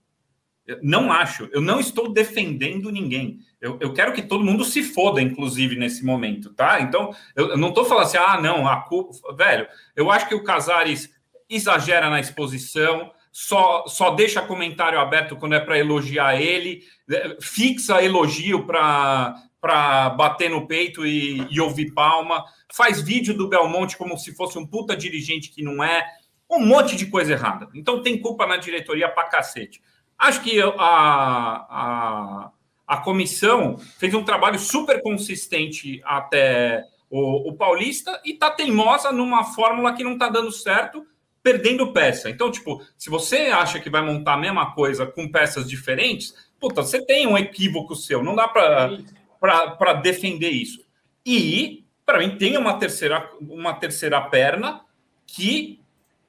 [0.83, 1.49] Não acho.
[1.53, 3.41] Eu não estou defendendo ninguém.
[3.61, 6.81] Eu, eu, quero que todo mundo se foda, inclusive, nesse momento, tá?
[6.81, 9.35] Então, eu, eu não tô falando assim, ah, não, a culpa.
[9.35, 11.11] Velho, eu acho que o Casares
[11.49, 18.03] exagera na exposição, só, só deixa comentário aberto quando é para elogiar ele, é, fixa
[18.03, 24.35] elogio para bater no peito e, e ouvir palma, faz vídeo do Belmonte como se
[24.35, 26.05] fosse um puta dirigente que não é,
[26.51, 27.69] um monte de coisa errada.
[27.75, 29.81] Então tem culpa na diretoria pra cacete.
[30.19, 32.51] Acho que a, a
[32.89, 39.45] a comissão fez um trabalho super consistente até o, o Paulista e está teimosa numa
[39.45, 41.07] fórmula que não está dando certo,
[41.43, 42.31] perdendo peça.
[42.31, 46.83] Então, tipo, se você acha que vai montar a mesma coisa com peças diferentes, puta,
[46.83, 50.83] você tem um equívoco seu, não dá para defender isso.
[51.27, 54.81] E, para mim, tem uma terceira, uma terceira perna
[55.27, 55.79] que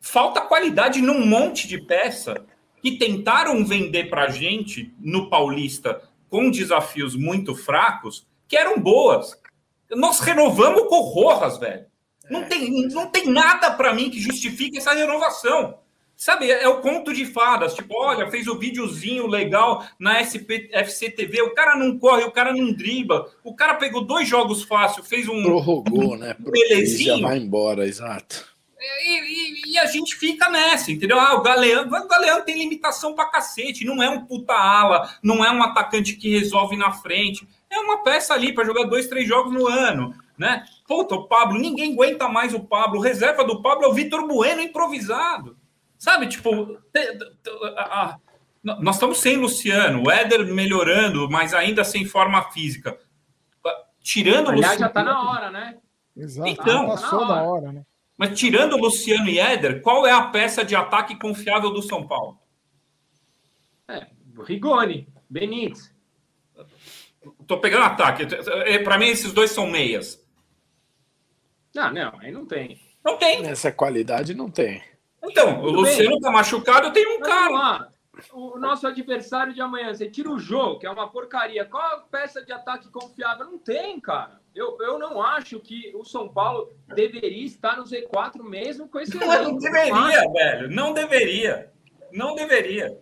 [0.02, 2.46] falta qualidade num monte de peça
[2.82, 9.38] que tentaram vender para a gente no Paulista com desafios muito fracos que eram boas.
[9.92, 11.86] Nós renovamos com Rojas, velho.
[12.30, 15.80] Não tem, não tem nada para mim que justifique essa renovação.
[16.16, 17.74] Sabe, é o conto de fadas.
[17.74, 21.44] Tipo, olha, fez o videozinho legal na SP, FCTV.
[21.44, 23.32] O cara não corre, o cara não dribla.
[23.42, 25.42] O cara pegou dois jogos fáceis, fez um.
[25.42, 26.36] Prorrogou, né?
[26.38, 27.20] Belezinho.
[27.20, 28.49] Já vai embora, exato.
[28.80, 31.20] E, e, e, a gente fica nessa, entendeu?
[31.20, 33.84] Ah, o Galeano, o Galeano tem limitação pra cacete.
[33.84, 37.48] Não é um puta ala, não é um atacante que resolve na frente.
[37.70, 40.66] É uma peça ali para jogar dois, três jogos no ano, né?
[40.88, 43.02] Puta, o Pablo, ninguém aguenta mais o Pablo.
[43.02, 45.58] Reserva do Pablo é o Vitor Bueno improvisado.
[45.98, 46.78] Sabe, tipo,
[47.76, 48.18] a, a,
[48.64, 52.98] nós estamos sem Luciano, o Éder melhorando, mas ainda sem forma física.
[54.02, 54.80] Tirando o Luciano.
[54.80, 55.78] já tá na hora, né?
[56.16, 56.48] Exato.
[56.50, 57.44] Então, passou da hora.
[57.44, 57.86] hora, né?
[58.20, 62.06] Mas tirando o Luciano e Éder, qual é a peça de ataque confiável do São
[62.06, 62.38] Paulo?
[63.88, 64.08] É,
[64.46, 65.96] Rigoni, Benítez.
[67.48, 68.28] Tô pegando ataque.
[68.66, 70.22] É, Para mim, esses dois são meias.
[71.74, 72.78] Não, não, aí não tem.
[73.06, 73.42] Não tem.
[73.42, 74.84] Nessa qualidade não tem.
[75.24, 76.20] Então, Tudo o Luciano bem.
[76.20, 77.54] tá machucado, eu tenho um cara.
[77.54, 77.90] Lá.
[78.34, 81.64] O nosso adversário de amanhã, você tira o jogo, que é uma porcaria.
[81.64, 83.46] Qual a peça de ataque confiável?
[83.46, 84.42] Não tem, cara.
[84.60, 89.16] Eu, eu não acho que o São Paulo deveria estar no Z4 mesmo com esse.
[89.16, 90.70] Não, não deveria, velho.
[90.70, 91.72] Não deveria.
[92.12, 92.98] Não deveria.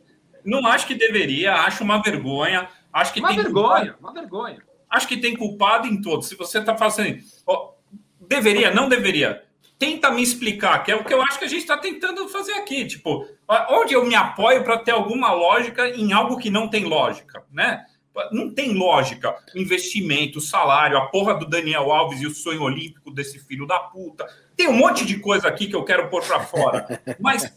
[0.45, 1.55] Não acho que deveria.
[1.55, 2.69] Acho uma vergonha.
[2.93, 3.97] Acho que uma tem vergonha, culpado.
[3.99, 4.61] uma vergonha.
[4.87, 6.27] Acho que tem culpado em todos.
[6.27, 7.23] Se você está fazendo.
[7.47, 7.73] Ó,
[8.21, 9.43] deveria, não deveria.
[9.79, 12.53] Tenta me explicar, que é o que eu acho que a gente está tentando fazer
[12.53, 12.85] aqui.
[12.85, 13.27] Tipo,
[13.71, 17.83] onde eu me apoio para ter alguma lógica em algo que não tem lógica, né?
[18.31, 19.35] Não tem lógica.
[19.55, 24.27] Investimento, salário, a porra do Daniel Alves e o sonho olímpico desse filho da puta.
[24.55, 27.01] Tem um monte de coisa aqui que eu quero pôr para fora.
[27.19, 27.53] Mas,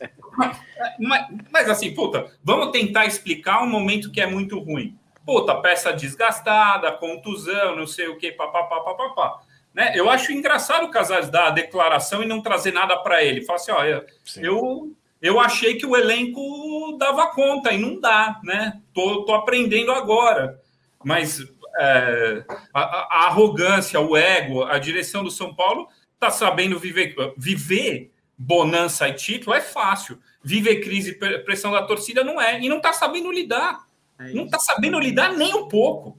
[0.99, 4.97] mas, mas, assim, puta, vamos tentar explicar um momento que é muito ruim.
[5.27, 9.41] Puta, peça desgastada, contusão, não sei o que, papapá, papapá.
[9.75, 9.93] Né?
[9.95, 13.45] Eu acho engraçado o Casares dar a declaração e não trazer nada para ele.
[13.45, 14.97] Fala assim: olha, eu, eu
[15.39, 18.81] achei que o elenco dava conta e não dá, né?
[18.95, 20.59] Tô, tô aprendendo agora.
[21.05, 21.41] Mas
[21.79, 28.11] é, a, a, arrogância, o ego, a direção do São Paulo tá sabendo viver, viver
[28.37, 30.19] bonança e título é fácil.
[30.43, 32.59] Viver crise e pressão da torcida não é.
[32.59, 33.87] E não tá sabendo lidar.
[34.19, 36.19] É não tá sabendo lidar nem um pouco.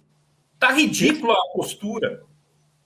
[0.60, 2.24] Tá ridícula a postura.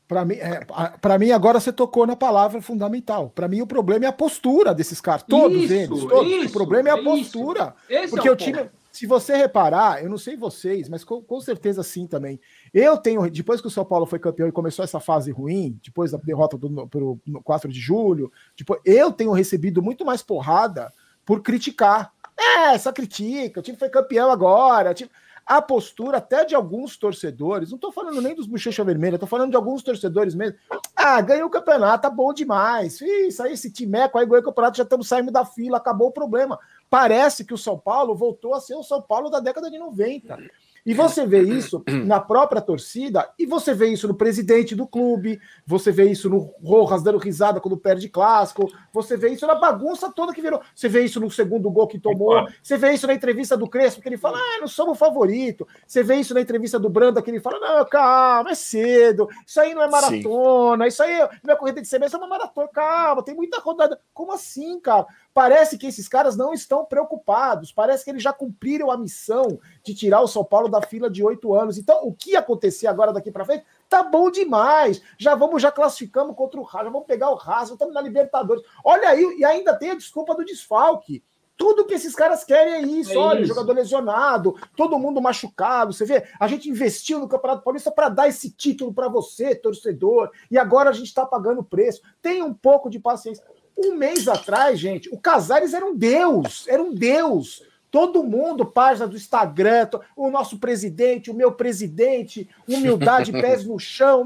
[0.07, 0.65] Para mim, é,
[1.01, 3.31] para mim, agora você tocou na palavra fundamental.
[3.33, 5.23] Para mim, o problema é a postura desses caras.
[5.23, 5.87] Todos isso, eles.
[5.89, 6.31] Todos.
[6.31, 7.73] Isso, o problema é a postura.
[8.09, 8.69] Porque é o time.
[8.91, 12.39] Se você reparar, eu não sei vocês, mas com, com, certeza sim também.
[12.73, 16.11] Eu tenho, depois que o São Paulo foi campeão e começou essa fase ruim, depois
[16.11, 20.93] da derrota do pro, no 4 de julho, depois, eu tenho recebido muito mais porrada
[21.25, 22.13] por criticar.
[22.37, 24.93] É, só critica, o time foi campeão agora.
[24.93, 25.09] Time
[25.45, 29.51] a postura até de alguns torcedores, não estou falando nem dos bochecha vermelha, estou falando
[29.51, 30.57] de alguns torcedores mesmo.
[30.95, 32.99] Ah, ganhou o campeonato, tá bom demais.
[32.99, 36.11] Isso aí, esse timeco aí ganhou o campeonato, já estamos saindo da fila, acabou o
[36.11, 36.57] problema.
[36.89, 40.35] Parece que o São Paulo voltou a ser o São Paulo da década de 90.
[40.85, 45.39] E você vê isso na própria torcida, e você vê isso no presidente do clube,
[45.65, 50.11] você vê isso no Rojas dando risada quando perde clássico, você vê isso na bagunça
[50.11, 50.61] toda que virou.
[50.75, 54.01] Você vê isso no segundo gol que tomou, você vê isso na entrevista do Crespo,
[54.01, 55.67] que ele fala, ah, não somos favorito.
[55.87, 59.59] Você vê isso na entrevista do Branda, que ele fala, não, calma, é cedo, isso
[59.59, 60.87] aí não é maratona, Sim.
[60.89, 63.99] isso aí não é corrida de semestre, é uma maratona, calma, tem muita rodada.
[64.13, 65.07] Como assim, cara?
[65.35, 69.93] Parece que esses caras não estão preocupados, parece que eles já cumpriram a missão de
[69.93, 71.77] tirar o São Paulo da fila de oito anos.
[71.77, 75.01] Então, o que acontecer agora daqui para frente tá bom demais.
[75.17, 78.63] Já vamos, já classificamos contra o já vamos pegar o Rasa, estamos na Libertadores.
[78.81, 81.21] Olha aí, e ainda tem a desculpa do desfalque.
[81.57, 83.11] Tudo que esses caras querem é isso.
[83.11, 83.49] É Olha, isso.
[83.49, 85.91] jogador lesionado, todo mundo machucado.
[85.91, 90.31] Você vê, a gente investiu no Campeonato Paulista para dar esse título para você, torcedor,
[90.49, 92.01] e agora a gente está pagando o preço.
[92.21, 93.43] Tem um pouco de paciência.
[93.77, 97.63] Um mês atrás, gente, o Casares era um deus, era um deus.
[97.91, 104.25] Todo mundo, página do Instagram, o nosso presidente, o meu presidente, humildade, pés no chão.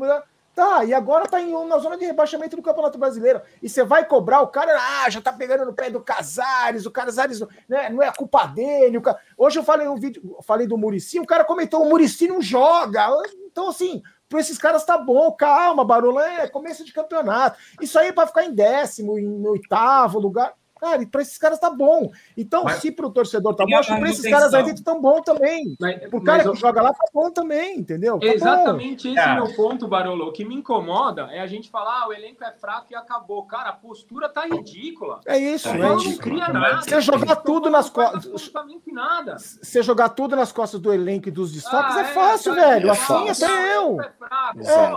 [0.56, 3.42] Tá, e agora tá em, na zona de rebaixamento do Campeonato Brasileiro.
[3.64, 6.92] E você vai cobrar o cara, ah, já tá pegando no pé do Casares, o
[6.92, 9.00] Casares né, não é culpa dele.
[9.00, 9.20] Cara...
[9.38, 13.08] Hoje eu falei um vídeo, falei do Murici, o cara comentou: o Murici não joga.
[13.50, 17.58] Então, assim, para esses caras tá bom, calma, Barulho, é começo de campeonato.
[17.82, 20.54] Isso aí é para ficar em décimo, em oitavo lugar.
[20.80, 22.12] Cara, e para esses caras tá bom.
[22.38, 25.02] Então, mas, se para o torcedor tá bom, acho que para esses caras aí tão
[25.02, 25.76] bom também.
[25.80, 26.56] Mas, o cara que eu...
[26.56, 28.20] joga lá tá bom também, entendeu?
[28.20, 29.14] Tá Exatamente bom.
[29.14, 30.28] esse é o meu ponto, Barolo.
[30.28, 33.44] O que me incomoda é a gente falar, ah, o elenco é fraco e acabou.
[33.44, 35.20] Cara, a postura tá ridícula.
[35.26, 36.82] É isso, é não cria nada.
[36.82, 38.52] Você jogar tudo nas costas.
[38.92, 39.38] Nada.
[39.38, 42.62] Você jogar tudo nas costas do elenco e dos desfalques ah, é, é fácil, tá
[42.62, 42.92] velho.
[42.92, 43.46] assim fácil.
[43.46, 44.02] até eu.
[44.02, 44.12] É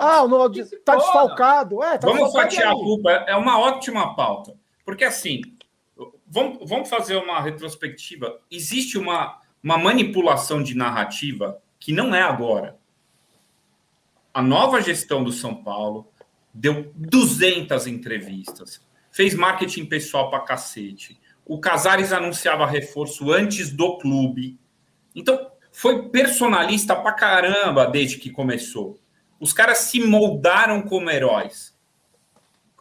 [0.00, 0.50] ah, no,
[0.84, 1.82] tá desfalcado.
[1.82, 3.10] É, tá Vamos fatiar a culpa.
[3.10, 4.54] É uma ótima pauta.
[4.84, 5.40] Porque assim,
[6.32, 8.40] vamos, vamos fazer uma retrospectiva.
[8.50, 12.78] Existe uma, uma manipulação de narrativa que não é agora.
[14.32, 16.10] A nova gestão do São Paulo
[16.54, 21.20] deu 200 entrevistas, fez marketing pessoal para cacete.
[21.44, 24.58] O Casares anunciava reforço antes do clube.
[25.14, 28.98] Então, foi personalista para caramba desde que começou.
[29.38, 31.71] Os caras se moldaram como heróis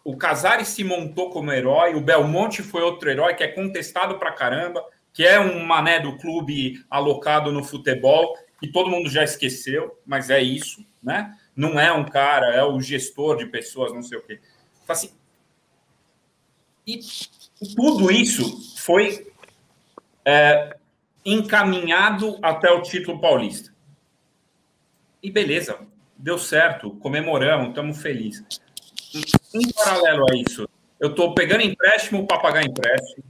[0.04, 4.32] o Casares se montou como herói, o Belmonte foi outro herói que é contestado pra
[4.32, 4.84] caramba,
[5.14, 10.30] que é um mané do clube alocado no futebol, e todo mundo já esqueceu, mas
[10.30, 11.36] é isso, né?
[11.56, 14.40] Não é um cara, é o gestor de pessoas, não sei o quê.
[14.84, 15.12] Então, assim,
[16.86, 17.00] e
[17.76, 19.32] tudo isso foi
[20.26, 20.78] é,
[21.24, 23.72] encaminhado até o título paulista.
[25.22, 25.80] E beleza,
[26.18, 28.62] deu certo, comemoramos, estamos felizes
[29.14, 30.68] em paralelo a isso,
[31.00, 33.24] eu estou pegando empréstimo para pagar empréstimo.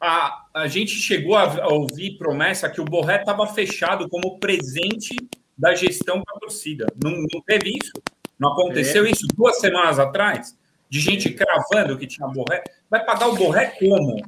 [0.00, 5.16] A, a gente chegou a, a ouvir promessa que o Borré estava fechado como presente
[5.56, 6.86] da gestão para a torcida.
[7.02, 7.92] Não, não, teve isso?
[8.38, 9.10] Não aconteceu é.
[9.10, 10.56] isso duas semanas atrás?
[10.88, 12.62] De gente cravando que tinha Borré.
[12.88, 14.22] Vai pagar o Borré como?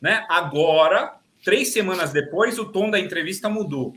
[0.00, 0.26] Né?
[0.28, 3.94] Agora, três semanas depois, o tom da entrevista mudou.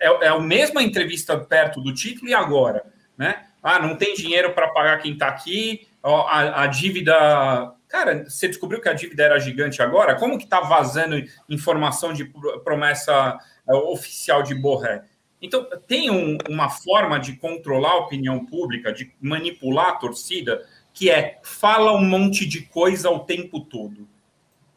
[0.00, 2.84] É, é a mesma entrevista perto do título e agora.
[3.18, 3.44] Né?
[3.64, 7.72] Ah, não tem dinheiro para pagar quem está aqui, a, a, dívida.
[7.88, 10.16] Cara, você descobriu que a dívida era gigante agora?
[10.16, 11.16] Como que está vazando
[11.48, 12.30] informação de
[12.62, 15.04] promessa é, oficial de Borré?
[15.40, 21.08] Então, tem um, uma forma de controlar a opinião pública, de manipular a torcida, que
[21.08, 24.06] é fala um monte de coisa o tempo todo.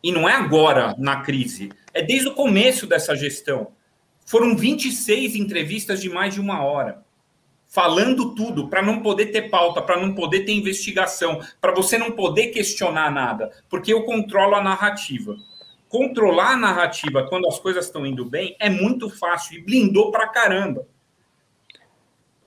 [0.02, 3.74] E não é agora, na crise, é desde o começo dessa gestão.
[4.26, 7.06] Foram 26 entrevistas de mais de uma hora
[7.68, 12.12] falando tudo, para não poder ter pauta, para não poder ter investigação, para você não
[12.12, 15.36] poder questionar nada, porque eu controlo a narrativa.
[15.90, 20.28] Controlar a narrativa quando as coisas estão indo bem é muito fácil e blindou para
[20.28, 20.88] caramba.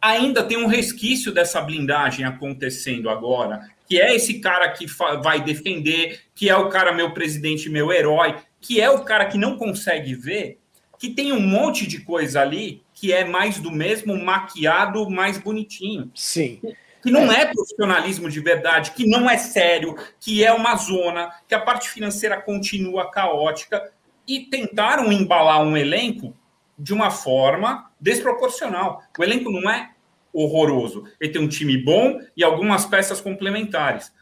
[0.00, 4.87] Ainda tem um resquício dessa blindagem acontecendo agora, que é esse cara que
[5.22, 9.37] vai defender, que é o cara meu presidente, meu herói, que é o cara que
[9.37, 10.61] não consegue ver
[11.00, 16.11] que tem um monte de coisa ali que é mais do mesmo, maquiado, mais bonitinho.
[16.15, 16.61] Sim.
[17.03, 17.41] Que não é.
[17.41, 21.89] é profissionalismo de verdade, que não é sério, que é uma zona, que a parte
[21.89, 23.91] financeira continua caótica
[24.29, 26.37] e tentaram embalar um elenco
[26.79, 29.03] de uma forma desproporcional.
[29.19, 29.93] O elenco não é
[30.31, 31.05] horroroso.
[31.19, 34.13] Ele tem um time bom e algumas peças complementares.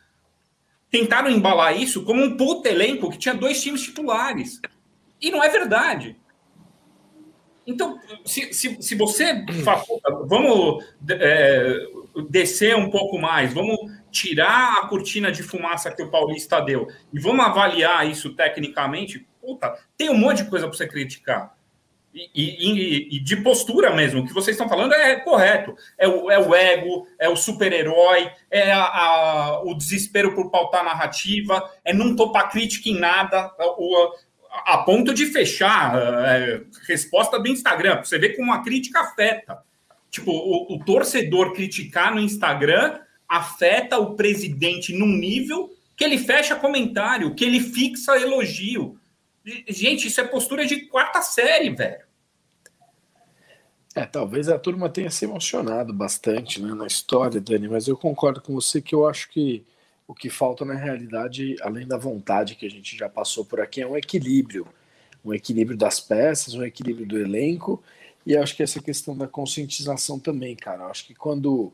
[0.88, 4.60] Tentaram embalar isso como um puto elenco que tinha dois times titulares.
[5.20, 6.16] E não é verdade.
[7.68, 9.44] Então, se, se, se você
[10.24, 11.86] vamos é,
[12.30, 13.76] descer um pouco mais, vamos
[14.10, 19.78] tirar a cortina de fumaça que o Paulista deu e vamos avaliar isso tecnicamente, puta,
[19.98, 21.58] tem um monte de coisa para você criticar.
[22.14, 25.76] E, e, e, de postura mesmo, o que vocês estão falando é correto.
[25.96, 30.82] É o, é o ego, é o super-herói, é a, a, o desespero por pautar
[30.82, 33.52] narrativa, é não topar crítica em nada.
[33.60, 34.10] O,
[34.66, 38.02] a ponto de fechar é, resposta do Instagram.
[38.02, 39.58] Você vê como a crítica afeta.
[40.10, 46.56] Tipo, o, o, torcedor criticar no Instagram afeta o presidente num nível que ele fecha
[46.56, 48.98] comentário, que ele fixa elogio.
[49.68, 52.08] Gente, isso é postura de quarta série, velho.
[53.94, 58.40] É, talvez a turma tenha se emocionado bastante né, na história, Dani, mas eu concordo
[58.40, 59.64] com você que eu acho que
[60.08, 63.82] o que falta na realidade, além da vontade que a gente já passou por aqui,
[63.82, 64.66] é um equilíbrio.
[65.22, 67.82] Um equilíbrio das peças, um equilíbrio do elenco.
[68.24, 70.86] E acho que essa questão da conscientização também, cara.
[70.86, 71.70] acho que quando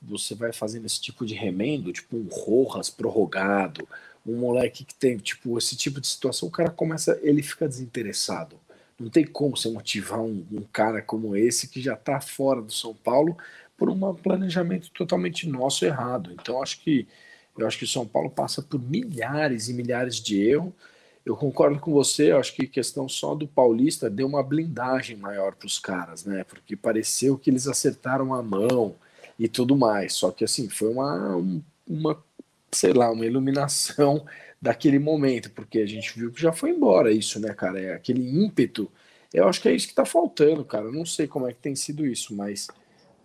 [0.00, 3.86] você vai fazendo esse tipo de remendo, tipo um Rojas prorrogado,
[4.24, 8.60] um moleque que tem tipo esse tipo de situação, o cara começa, ele fica desinteressado.
[8.96, 12.72] Não tem como você motivar um, um cara como esse que já está fora do
[12.72, 13.36] São Paulo
[13.76, 16.30] por um planejamento totalmente nosso errado.
[16.32, 17.08] Então acho que
[17.56, 20.72] eu acho que o São Paulo passa por milhares e milhares de erros.
[21.24, 25.66] Eu concordo com você, acho que questão só do Paulista deu uma blindagem maior para
[25.66, 26.44] os caras, né?
[26.44, 28.96] Porque pareceu que eles acertaram a mão
[29.38, 30.14] e tudo mais.
[30.14, 31.36] Só que assim, foi uma,
[31.86, 32.22] uma
[32.72, 34.26] sei lá, uma iluminação
[34.60, 37.80] daquele momento, porque a gente viu que já foi embora isso, né, cara?
[37.80, 38.90] É aquele ímpeto.
[39.32, 40.86] Eu acho que é isso que tá faltando, cara.
[40.86, 42.68] Eu não sei como é que tem sido isso, mas.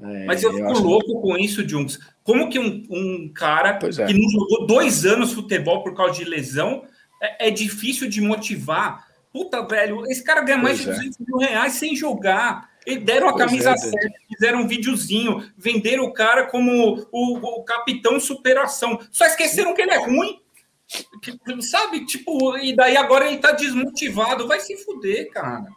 [0.01, 1.21] É, mas eu fico eu louco que...
[1.21, 1.99] com isso, Junks.
[2.23, 4.05] Como que um, um cara é.
[4.05, 6.83] que não jogou dois anos futebol por causa de lesão
[7.21, 9.07] é, é difícil de motivar?
[9.31, 11.23] Puta, velho, esse cara ganha mais pois de 200 é.
[11.23, 12.69] mil reais sem jogar.
[12.85, 17.59] E deram a pois camisa é, certa, fizeram um videozinho, venderam o cara como o,
[17.59, 18.97] o, capitão superação.
[19.11, 20.39] Só esqueceram que ele é ruim.
[21.59, 22.05] Sabe?
[22.05, 24.47] Tipo, e daí agora ele tá desmotivado.
[24.47, 25.67] Vai se fuder, cara.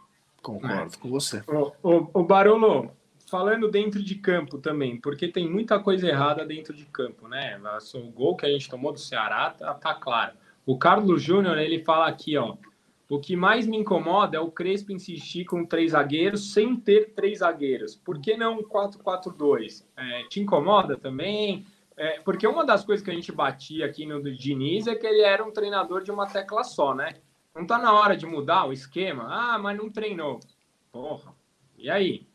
[0.41, 0.97] Concordo é.
[0.97, 1.43] com você.
[1.47, 2.91] O, o, o Barolo,
[3.31, 7.57] falando dentro de campo também, porque tem muita coisa errada dentro de campo, né?
[7.95, 10.33] O gol que a gente tomou do Ceará tá, tá claro.
[10.65, 12.57] O Carlos Júnior, ele fala aqui, ó.
[13.09, 17.39] O que mais me incomoda é o Crespo insistir com três zagueiros sem ter três
[17.39, 17.95] zagueiros.
[17.95, 19.85] Por que não 4-4-2?
[19.95, 21.65] É, te incomoda também?
[21.95, 25.21] É, porque uma das coisas que a gente batia aqui no Diniz é que ele
[25.21, 27.15] era um treinador de uma tecla só, né?
[27.55, 29.25] Não tá na hora de mudar o esquema?
[29.29, 30.39] Ah, mas não treinou.
[30.91, 31.33] Porra,
[31.77, 32.30] e aí?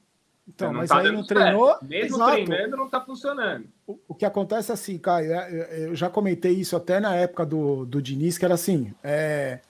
[0.49, 1.69] Então, mas tá aí não treinou.
[1.69, 1.85] Certo.
[1.87, 2.33] Mesmo Exato.
[2.33, 3.67] treinando, não tá funcionando.
[3.87, 7.45] O, o, que acontece é assim, Caio, é, eu já comentei isso até na época
[7.45, 9.61] do, do Diniz, que era assim: é,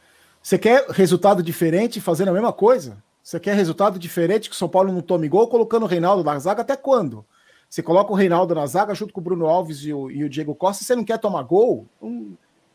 [0.42, 3.02] você quer resultado diferente fazendo a mesma coisa?
[3.22, 6.38] Você quer resultado diferente que o São Paulo não tome gol colocando o Reinaldo na
[6.38, 7.24] zaga até quando?
[7.68, 10.28] Você coloca o Reinaldo na zaga junto com o Bruno Alves e o, e o
[10.28, 11.86] Diego Costa e você não quer tomar gol?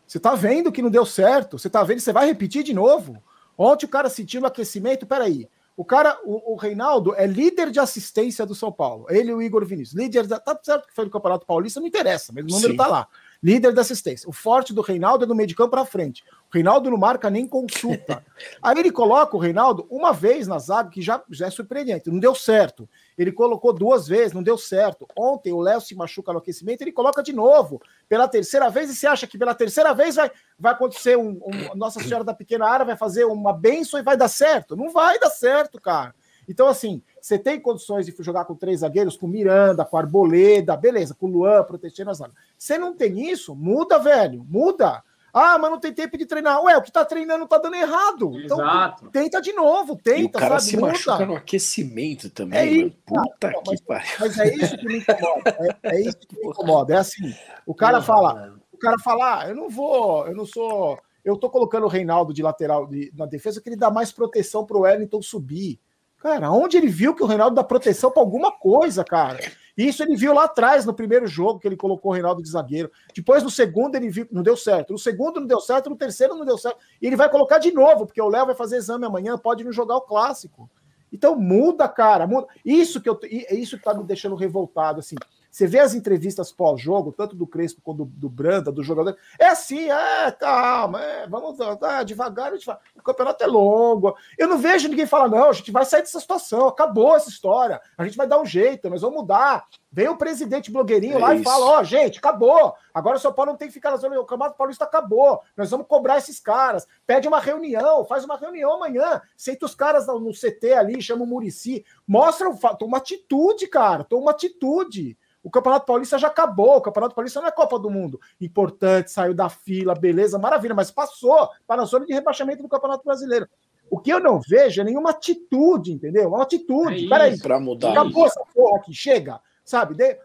[0.06, 1.58] você tá vendo que não deu certo.
[1.58, 3.24] Você tá vendo, você vai repetir de novo.
[3.58, 5.06] Ontem o cara sentiu o aquecimento.
[5.06, 9.06] Peraí, o cara, o, o, Reinaldo é líder de assistência do São Paulo.
[9.10, 10.00] Ele e o Igor Vinícius.
[10.00, 12.78] Líder da, tá certo que foi do Campeonato Paulista, não interessa, mas o número Sim.
[12.78, 13.08] tá lá.
[13.42, 14.30] Líder da assistência.
[14.30, 16.24] O forte do Reinaldo é no meio de campo para frente.
[16.52, 18.24] O Reinaldo não marca nem consulta.
[18.62, 22.12] Aí ele coloca o Reinaldo uma vez na zaga, que já, já é surpreendente.
[22.12, 22.88] Não deu certo.
[23.22, 25.08] Ele colocou duas vezes, não deu certo.
[25.16, 27.82] Ontem o Léo se machuca no aquecimento, ele coloca de novo.
[28.10, 31.76] Pela terceira vez, e você acha que pela terceira vez vai, vai acontecer um, um
[31.76, 34.76] Nossa Senhora da Pequena Área vai fazer uma benção e vai dar certo?
[34.76, 36.16] Não vai dar certo, cara.
[36.50, 41.14] Então, assim, você tem condições de jogar com três zagueiros, com Miranda, com Arboleda, beleza,
[41.14, 42.34] com Luan, protegendo as zaga.
[42.58, 43.56] Você não tem isso?
[43.56, 45.04] Muda, velho, muda.
[45.34, 46.62] Ah, mas não tem tempo de treinar.
[46.64, 48.38] Ué, o que tá treinando tá dando errado.
[48.40, 49.10] Então, Exato.
[49.10, 50.64] tenta de novo, tenta, e o cara sabe?
[50.64, 50.92] se Muda.
[50.92, 52.60] machuca no aquecimento também.
[52.60, 54.10] É isso, Puta não, que pariu.
[54.20, 55.58] Mas é isso que me incomoda.
[55.84, 56.94] É, é, isso que me incomoda.
[56.94, 57.34] É assim,
[57.66, 61.00] o cara fala, o cara fala, ah, eu não vou, eu não sou...
[61.24, 64.66] Eu tô colocando o Reinaldo de lateral de, na defesa que ele dá mais proteção
[64.66, 65.80] pro Wellington subir.
[66.18, 69.40] Cara, onde ele viu que o Reinaldo dá proteção para alguma coisa, cara?
[69.78, 72.92] Isso ele viu lá atrás, no primeiro jogo, que ele colocou o Reinaldo de zagueiro.
[73.16, 74.92] Depois, no segundo, ele viu, não deu certo.
[74.92, 75.90] No segundo, não deu certo.
[75.90, 76.78] No terceiro, não deu certo.
[77.02, 79.72] E ele vai colocar de novo, porque o Léo vai fazer exame amanhã, pode não
[79.72, 80.70] jogar o clássico.
[81.12, 82.26] Então, muda, cara.
[82.26, 82.48] Muda.
[82.64, 85.16] Isso que eu, é isso que tá me deixando revoltado, assim.
[85.52, 89.18] Você vê as entrevistas pós-jogo, tanto do Crespo quanto do, do, Branda, do jogador.
[89.38, 92.82] É assim, é, calma, é, vamos ah, devagar, devagar.
[92.96, 94.16] O campeonato é longo.
[94.38, 97.82] Eu não vejo ninguém falar, não, a gente vai sair dessa situação, acabou essa história.
[97.98, 99.68] A gente vai dar um jeito, nós vamos mudar.
[99.94, 101.42] Vem o presidente blogueirinho é lá isso.
[101.42, 102.74] e fala: Ó, oh, gente, acabou.
[102.94, 104.18] Agora o São Paulo não tem que ficar na zona.
[104.18, 105.42] O Campeonato Paulista acabou.
[105.58, 106.88] Nós vamos cobrar esses caras.
[107.06, 109.22] Pede uma reunião, faz uma reunião amanhã.
[109.36, 111.84] Senta os caras no CT ali, chama o Murici.
[112.08, 114.06] Mostra, toma uma atitude, cara.
[114.06, 115.18] Toma uma atitude.
[115.44, 116.78] O Campeonato Paulista já acabou.
[116.78, 118.20] O Campeonato Paulista não é Copa do Mundo.
[118.40, 123.04] Importante, saiu da fila, beleza, maravilha, mas passou para a zona de rebaixamento do Campeonato
[123.04, 123.48] Brasileiro.
[123.90, 126.30] O que eu não vejo é nenhuma atitude, entendeu?
[126.30, 127.06] Uma atitude.
[127.06, 127.92] É Peraí, para mudar.
[127.92, 128.40] Acabou isso.
[128.40, 129.42] essa porra aqui, chega.
[129.64, 130.18] Sabe, de,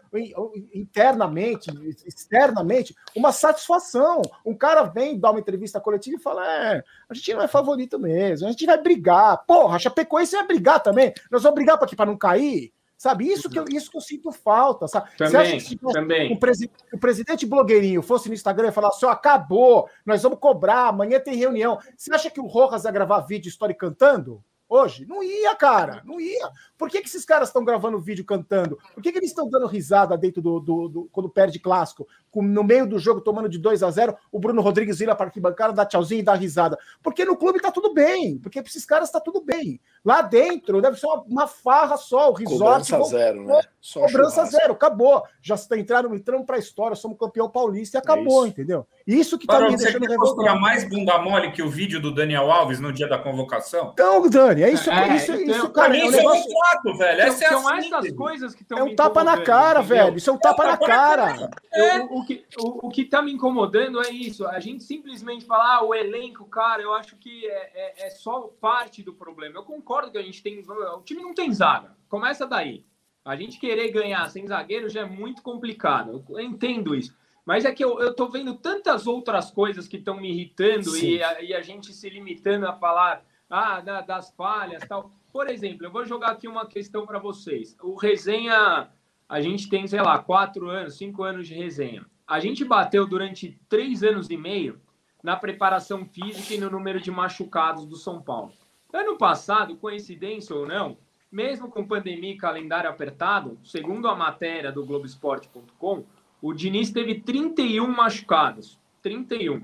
[0.73, 1.69] internamente,
[2.05, 4.21] externamente, uma satisfação.
[4.43, 7.99] Um cara vem dar uma entrevista coletiva e fala: é, a gente não é favorito
[7.99, 9.45] mesmo, a gente vai brigar.
[9.45, 11.13] Porra, a Chapecoense vai brigar também.
[11.29, 12.73] Nós vamos brigar para não cair.
[12.97, 13.31] Sabe?
[13.31, 14.87] Isso que, eu, isso que eu sinto falta.
[14.87, 15.09] Sabe?
[15.15, 16.37] Também, Você acha que se também.
[16.37, 21.19] Presi o presidente blogueirinho fosse no Instagram e falar assim: acabou, nós vamos cobrar, amanhã
[21.19, 21.77] tem reunião.
[21.95, 24.43] Você acha que o Rojas ia gravar vídeo história cantando?
[24.69, 25.05] Hoje?
[25.05, 26.49] Não ia, cara, não ia.
[26.77, 28.77] Por que, que esses caras estão gravando vídeo cantando?
[28.93, 32.07] Por que, que eles estão dando risada dentro do, do, do, quando perde clássico?
[32.31, 35.27] Com, no meio do jogo, tomando de 2 a 0 o Bruno Rodrigues vira para
[35.27, 36.77] arquibancada, dá tchauzinho e dá risada.
[37.01, 39.79] Porque no clube tá tudo bem, porque para esses caras tá tudo bem.
[40.03, 42.91] Lá dentro deve ser uma, uma farra só, o resort.
[42.91, 43.61] Cobrança zero, né?
[43.81, 44.57] Só cobrança churrasco.
[44.57, 45.23] zero, acabou.
[45.41, 48.47] Já entraram, entrando para a história, somos campeão paulista e acabou, é isso.
[48.47, 48.87] entendeu?
[49.05, 50.59] Isso que tá Barão, me deixando você revoltado.
[50.59, 53.91] mais bunda mole que o vídeo do Daniel Alves no dia da convocação?
[53.93, 55.97] Então, Dani, é isso, é, isso, então, isso, cara.
[55.97, 56.43] É um negócio...
[56.43, 57.21] é um fato, velho.
[57.21, 60.05] Essa é são assim, essas coisas que estão É um tapa na cara, entendeu?
[60.05, 60.17] velho.
[60.17, 61.49] Isso é um tapa, é, na cara.
[61.73, 61.99] É.
[61.99, 64.47] O, o, que, o, o que tá me incomodando é isso.
[64.47, 68.49] A gente simplesmente falar, ah, o elenco, cara, eu acho que é, é, é só
[68.61, 69.57] parte do problema.
[69.57, 70.63] Eu concordo que a gente tem.
[70.67, 71.95] O time não tem zaga.
[72.09, 72.85] Começa daí.
[73.23, 76.23] A gente querer ganhar sem zagueiro já é muito complicado.
[76.29, 77.13] Eu entendo isso.
[77.47, 81.23] Mas é que eu, eu tô vendo tantas outras coisas que estão me irritando e
[81.23, 85.11] a, e a, gente se limitando a falar ah, da, das falhas tal.
[85.31, 87.75] Por exemplo, eu vou jogar aqui uma questão para vocês.
[87.81, 88.89] O resenha,
[89.27, 92.05] a gente tem, sei lá, quatro anos, cinco anos de resenha.
[92.27, 94.81] A gente bateu durante três anos e meio
[95.23, 98.51] na preparação física e no número de machucados do São Paulo.
[98.93, 100.97] Ano passado, coincidência ou não,
[101.31, 106.05] mesmo com pandemia e calendário apertado, segundo a matéria do Globoesporte.com,
[106.41, 108.79] o Diniz teve 31 machucados.
[109.01, 109.61] 31.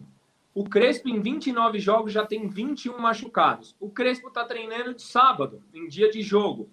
[0.54, 3.76] O Crespo, em 29 jogos, já tem 21 machucados.
[3.80, 6.70] O Crespo está treinando de sábado, em dia de jogo.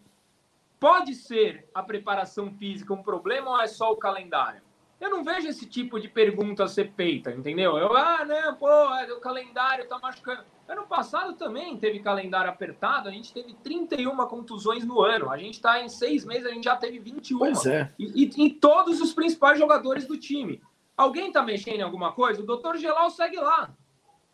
[0.78, 4.62] Pode ser a preparação física um problema ou é só o calendário?
[5.00, 7.78] Eu não vejo esse tipo de pergunta ser feita, entendeu?
[7.78, 10.44] Eu, ah, não, pô, é, o calendário tá machucando.
[10.68, 15.30] Ano passado também teve calendário apertado, a gente teve 31 contusões no ano.
[15.30, 17.38] A gente está em seis meses, a gente já teve 21.
[17.38, 17.90] Pois é.
[17.98, 20.60] E, e, e todos os principais jogadores do time.
[21.00, 22.42] Alguém está mexendo em alguma coisa?
[22.42, 23.74] O doutor Gelal segue lá.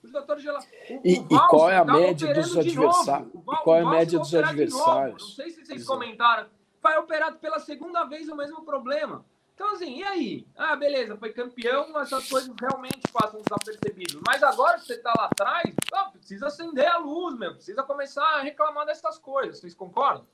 [0.03, 0.61] O doutor Gelal.
[0.61, 3.31] O, e, o e qual é a média dos adversários?
[3.33, 5.23] E qual é a média dos adversários?
[5.23, 5.87] Não sei se vocês Exato.
[5.87, 6.49] comentaram.
[6.83, 9.25] Vai operado pela segunda vez o mesmo problema.
[9.55, 10.47] Então, assim, e aí?
[10.57, 14.21] Ah, beleza, foi campeão, essas coisas realmente passam desapercebidas.
[14.27, 17.55] Mas agora que você está lá atrás, ah, precisa acender a luz, meu.
[17.55, 19.61] Precisa começar a reclamar dessas coisas.
[19.61, 20.27] Vocês concordam?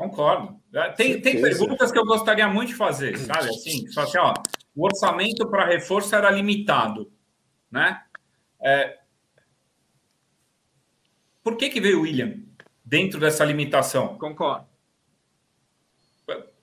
[0.00, 0.58] Concordo.
[0.72, 3.50] É, tem, tem perguntas que eu gostaria muito de fazer, sabe?
[3.50, 4.32] Assim, só assim, ó,
[4.74, 7.12] o orçamento para reforço era limitado,
[7.70, 8.02] né?
[8.62, 8.98] É...
[11.42, 12.40] Por que, que veio o William
[12.82, 14.16] dentro dessa limitação?
[14.16, 14.66] Concordo.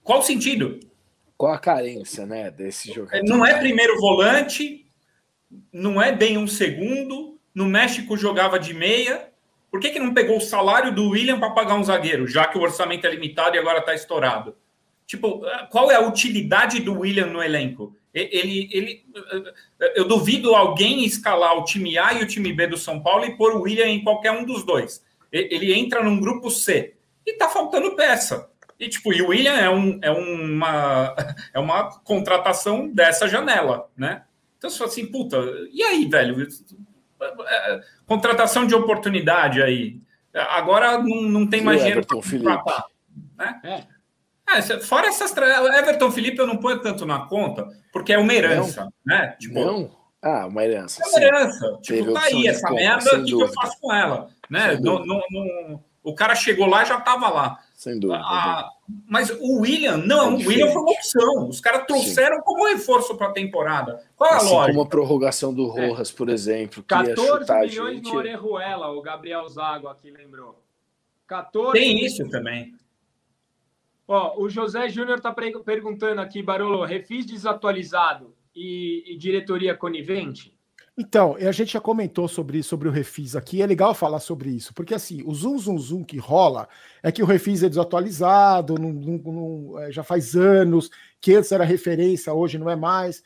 [0.02, 0.80] Qual o sentido?
[1.38, 3.24] Qual a carência, né, desse jogador?
[3.24, 4.92] Não é primeiro volante,
[5.72, 7.40] não é bem um segundo.
[7.54, 9.27] No México jogava de meia.
[9.70, 12.57] Por que, que não pegou o salário do William para pagar um zagueiro, já que
[12.57, 14.55] o orçamento é limitado e agora está estourado?
[15.05, 17.95] Tipo, qual é a utilidade do William no elenco?
[18.13, 19.05] Ele, ele,
[19.95, 23.38] eu duvido alguém escalar o time A e o time B do São Paulo e
[23.38, 25.03] pôr o William em qualquer um dos dois.
[25.32, 26.95] Ele entra num grupo C
[27.26, 28.49] e tá faltando peça.
[28.80, 31.15] E, tipo, e o William é, um, é, uma,
[31.53, 34.24] é uma contratação dessa janela, né?
[34.57, 35.38] Então, você fala assim, puta,
[35.72, 36.47] e aí, velho?
[38.05, 40.01] Contratação de oportunidade aí.
[40.34, 42.86] Agora não, não tem mais dinheiro para contratar.
[43.38, 43.59] Né?
[43.63, 43.97] É.
[44.49, 45.36] É, fora essas.
[45.36, 48.93] Everton Felipe eu não ponho tanto na conta, porque é uma herança, não.
[49.05, 49.36] né?
[49.39, 49.91] Tipo, não.
[50.22, 51.03] Ah, uma herança.
[51.03, 51.68] É uma herança.
[51.68, 51.82] Sim.
[51.82, 54.30] Tipo, tá aí, essa merda, o que, que, eu faço com ela?
[54.49, 54.78] Né?
[54.82, 57.59] No, no, no, o cara chegou lá e já estava lá.
[57.78, 58.20] Sem dúvida.
[58.26, 58.72] Ah,
[59.08, 61.48] mas o William, não, é o William foi uma opção.
[61.48, 62.42] Os caras trouxeram Sim.
[62.44, 64.04] como reforço para a temporada.
[64.16, 64.74] Qual é a assim lógica?
[64.74, 66.16] Como a prorrogação do Rojas, é.
[66.16, 66.82] por exemplo.
[66.82, 68.10] Que 14 milhões gente...
[68.10, 70.60] no Orejuela, o Gabriel Zago aqui lembrou.
[71.28, 72.74] 14 Tem isso também.
[74.08, 80.57] Ó, o José Júnior está perguntando aqui, Barolo, refis desatualizado e, e diretoria conivente?
[81.00, 84.74] Então, a gente já comentou sobre, sobre o refis aqui, é legal falar sobre isso,
[84.74, 86.68] porque assim, o zoom, zoom, zoom que rola
[87.04, 90.89] é que o refis é desatualizado, não, não, não, é, já faz anos,
[91.22, 93.22] que antes era referência, hoje não é mais.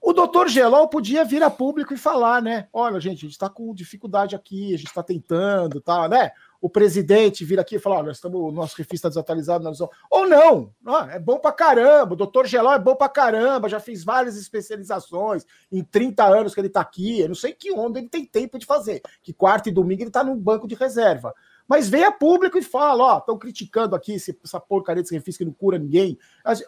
[0.00, 2.68] O doutor Gelol podia vir a público e falar, né?
[2.72, 6.30] Olha, gente, a gente está com dificuldade aqui, a gente está tentando, tá, né?
[6.66, 9.94] O presidente vir aqui e falar: nós estamos, o nosso refis está desatualizado, nós vamos...
[10.10, 10.74] ou não,
[11.08, 15.46] é bom para caramba, o doutor Geló é bom para caramba, já fiz várias especializações
[15.70, 18.58] em 30 anos que ele está aqui, eu não sei que onda ele tem tempo
[18.58, 21.32] de fazer, que quarta e domingo ele está no banco de reserva.
[21.68, 25.52] Mas venha público e fala, ó, estão criticando aqui essa porcaria desse refis que não
[25.52, 26.18] cura ninguém.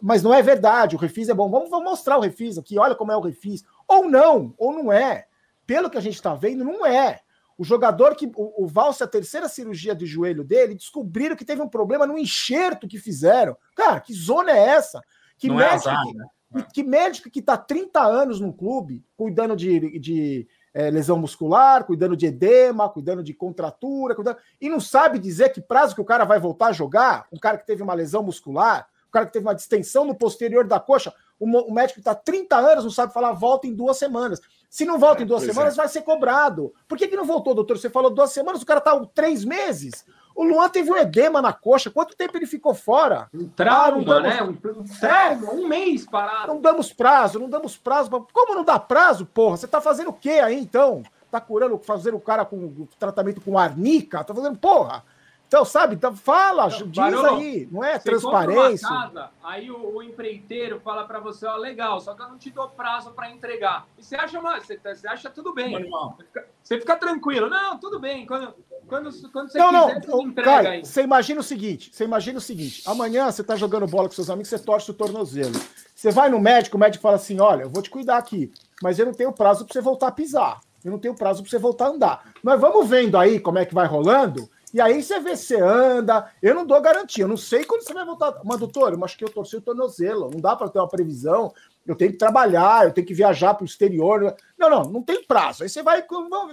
[0.00, 1.48] Mas não é verdade, o refis é bom.
[1.48, 3.64] Vamos, vamos mostrar o refis aqui, olha como é o refis.
[3.86, 5.26] Ou não, ou não é.
[5.66, 7.20] Pelo que a gente está vendo, não é.
[7.58, 8.30] O jogador que.
[8.36, 12.16] O, o Valse, a terceira cirurgia de joelho dele, descobriram que teve um problema no
[12.16, 13.56] enxerto que fizeram.
[13.74, 15.02] Cara, que zona é essa?
[15.36, 16.26] Que Não é médico, é azar, né?
[16.52, 21.84] que, que, médico que está 30 anos no clube, cuidando de, de é, lesão muscular,
[21.84, 26.04] cuidando de edema, cuidando de contratura, cuidando, e não sabe dizer que prazo que o
[26.04, 27.26] cara vai voltar a jogar?
[27.32, 30.66] Um cara que teve uma lesão muscular, um cara que teve uma distensão no posterior
[30.66, 34.40] da coxa, o, médico que está 30 anos não sabe falar volta em duas semanas.
[34.68, 35.76] Se não volta é, em duas semanas, é.
[35.76, 36.72] vai ser cobrado.
[36.86, 37.78] Por que, que não voltou, doutor?
[37.78, 40.04] Você falou duas semanas, o cara tá três meses.
[40.34, 41.90] O Luan teve um edema na coxa.
[41.90, 43.28] Quanto tempo ele ficou fora?
[43.34, 44.22] Um trauma, ah, damos...
[44.22, 44.42] né?
[44.42, 46.54] Um, um trauma, um mês parado.
[46.54, 48.08] Não damos prazo, não damos prazo.
[48.08, 48.20] Pra...
[48.32, 49.56] Como não dá prazo, porra?
[49.56, 51.02] Você tá fazendo o quê aí, então?
[51.28, 54.22] Tá curando, fazendo o cara com tratamento com arnica?
[54.22, 55.02] Tá fazendo, porra?
[55.48, 58.86] Então, sabe, então fala, então, diz parou, aí, não é transparência.
[58.86, 62.50] Casa, aí o, o, empreiteiro fala para você, ó, legal, só que eu não te
[62.50, 63.86] dou prazo para entregar.
[63.96, 65.70] E você acha, mano, você, você acha tudo bem.
[65.70, 67.48] Você fica, você fica, tranquilo.
[67.48, 68.26] Não, tudo bem.
[68.26, 68.54] Quando,
[68.86, 70.84] quando, quando você não, quiser, não, você entrega Kai, aí.
[70.84, 74.28] Você imagina o seguinte, você imagina o seguinte, amanhã você tá jogando bola com seus
[74.28, 75.58] amigos, você torce o tornozelo.
[75.94, 78.52] Você vai no médico, o médico fala assim, olha, eu vou te cuidar aqui.
[78.82, 80.60] mas eu não tenho prazo para você voltar a pisar.
[80.84, 82.32] Eu não tenho prazo para você voltar a andar.
[82.42, 84.48] Mas vamos vendo aí como é que vai rolando.
[84.72, 86.30] E aí você vê se anda.
[86.42, 87.24] Eu não dou garantia.
[87.24, 88.40] Eu não sei quando você vai voltar.
[88.44, 90.30] Mas, doutor, eu acho que eu torci o tornozelo.
[90.30, 91.52] Não dá para ter uma previsão.
[91.86, 94.34] Eu tenho que trabalhar, eu tenho que viajar para o exterior.
[94.58, 95.62] Não, não, não tem prazo.
[95.62, 96.04] Aí você vai,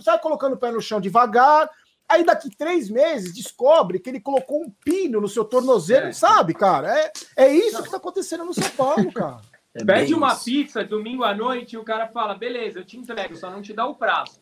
[0.03, 1.69] vai colocando o pé no chão devagar.
[2.07, 6.11] Aí daqui três meses descobre que ele colocou um pino no seu tornozelo, é.
[6.13, 6.87] sabe, cara?
[6.97, 9.41] É, é isso que está acontecendo no São Paulo, cara.
[9.73, 10.45] É Pede uma isso.
[10.45, 13.73] pizza domingo à noite e o cara fala: beleza, eu te entrego, só não te
[13.73, 14.39] dá o prazo.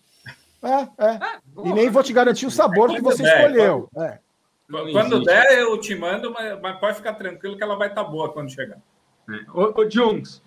[0.64, 1.16] É, é.
[1.16, 3.90] é e nem vou te garantir o sabor que você der, escolheu.
[3.94, 4.92] Quando, é.
[4.92, 8.10] quando der, eu te mando, mas, mas, pode ficar tranquilo que ela vai estar tá
[8.10, 8.80] boa quando chegar.
[9.30, 9.52] É.
[9.54, 10.42] Ô, ô Jones,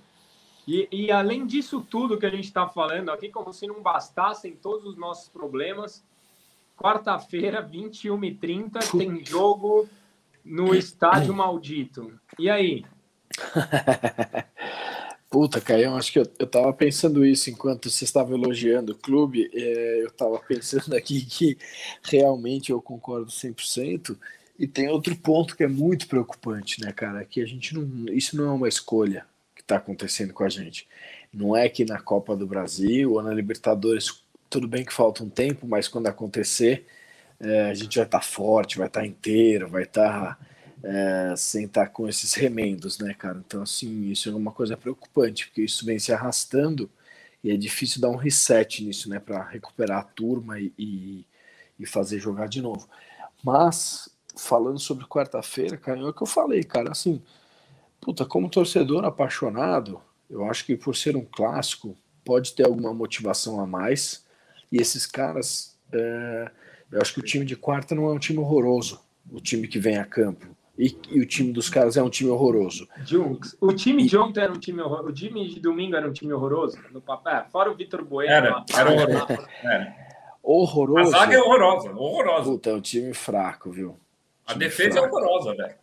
[0.67, 4.57] e, e além disso tudo que a gente está falando aqui, como se não bastassem
[4.57, 6.03] todos os nossos problemas,
[6.77, 9.89] Quarta-feira, 21h30, tem jogo
[10.45, 12.21] no Estádio Maldito.
[12.39, 12.85] E aí?
[15.37, 19.51] Puta, Caio, acho que eu, eu tava pensando isso enquanto você estava elogiando o clube.
[19.53, 21.59] É, eu tava pensando aqui que
[22.03, 24.17] realmente eu concordo 100%.
[24.59, 27.23] E tem outro ponto que é muito preocupante, né, cara?
[27.23, 28.11] Que a gente não.
[28.15, 30.89] Isso não é uma escolha que está acontecendo com a gente.
[31.31, 35.29] Não é que na Copa do Brasil ou na Libertadores tudo bem que falta um
[35.29, 36.87] tempo, mas quando acontecer,
[37.39, 40.39] é, a gente vai estar tá forte, vai estar tá inteiro, vai estar tá,
[40.87, 43.43] é, sem estar com esses remendos, né, cara?
[43.45, 46.89] Então, assim, isso é uma coisa preocupante, porque isso vem se arrastando
[47.43, 51.25] e é difícil dar um reset nisso, né, para recuperar a turma e, e,
[51.79, 52.89] e, fazer jogar de novo.
[53.43, 57.21] Mas, falando sobre quarta-feira, cara, é o que eu falei, cara, assim,
[58.01, 63.61] puta, como torcedor apaixonado, eu acho que por ser um clássico, pode ter alguma motivação
[63.61, 64.25] a mais
[64.71, 66.51] e esses caras, é,
[66.91, 69.79] eu acho que o time de quarta não é um time horroroso, o time que
[69.79, 70.56] vem a campo.
[70.79, 72.87] E, e, o time dos caras é um time horroroso.
[73.05, 73.57] Junks.
[73.61, 74.07] O time e...
[74.07, 75.09] de ontem era um time horroroso.
[75.09, 77.33] O time de domingo era um time horroroso no papel.
[77.33, 78.31] É, fora o Vitor Bueno.
[78.31, 79.49] Era, lá, era horroroso.
[79.63, 79.97] Era.
[80.43, 81.17] Horroroso.
[81.17, 82.51] A zaga é horrorosa, horrorosa.
[82.51, 83.99] Puta, é um time fraco, viu?
[84.47, 85.19] A defesa é fraco.
[85.19, 85.75] é horrorosa, velho.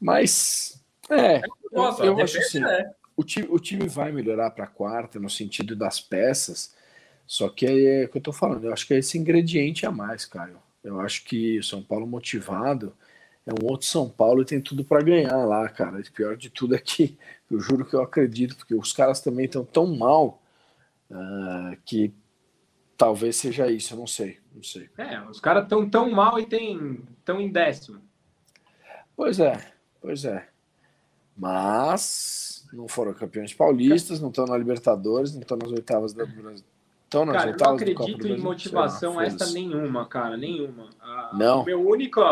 [0.00, 1.36] Mas, é.
[1.36, 1.42] é
[1.72, 2.90] horrorosa, eu, eu acho assim, é.
[3.16, 6.74] o, time, o time vai melhorar para quarta no sentido das peças
[7.32, 9.86] só que é, é o que eu tô falando, eu acho que é esse ingrediente
[9.86, 10.58] a mais, Caio.
[10.84, 12.94] Eu acho que o São Paulo motivado
[13.46, 15.98] é um outro São Paulo e tem tudo para ganhar lá, cara.
[15.98, 17.18] O pior de tudo é que
[17.50, 20.40] eu juro que eu acredito, porque os caras também estão tão mal
[21.10, 22.14] uh, que
[22.96, 24.88] talvez seja isso, eu não sei, não sei.
[24.96, 28.00] É, os caras estão tão mal e estão em décimo.
[29.16, 30.48] Pois é, pois é.
[31.36, 36.64] Mas não foram campeões paulistas, não estão na Libertadores, não estão nas oitavas da Brasil
[37.12, 40.88] Estão nas cara, eu não acredito em motivação esta nenhuma, cara, nenhuma.
[41.34, 41.60] não.
[41.60, 42.22] O meu único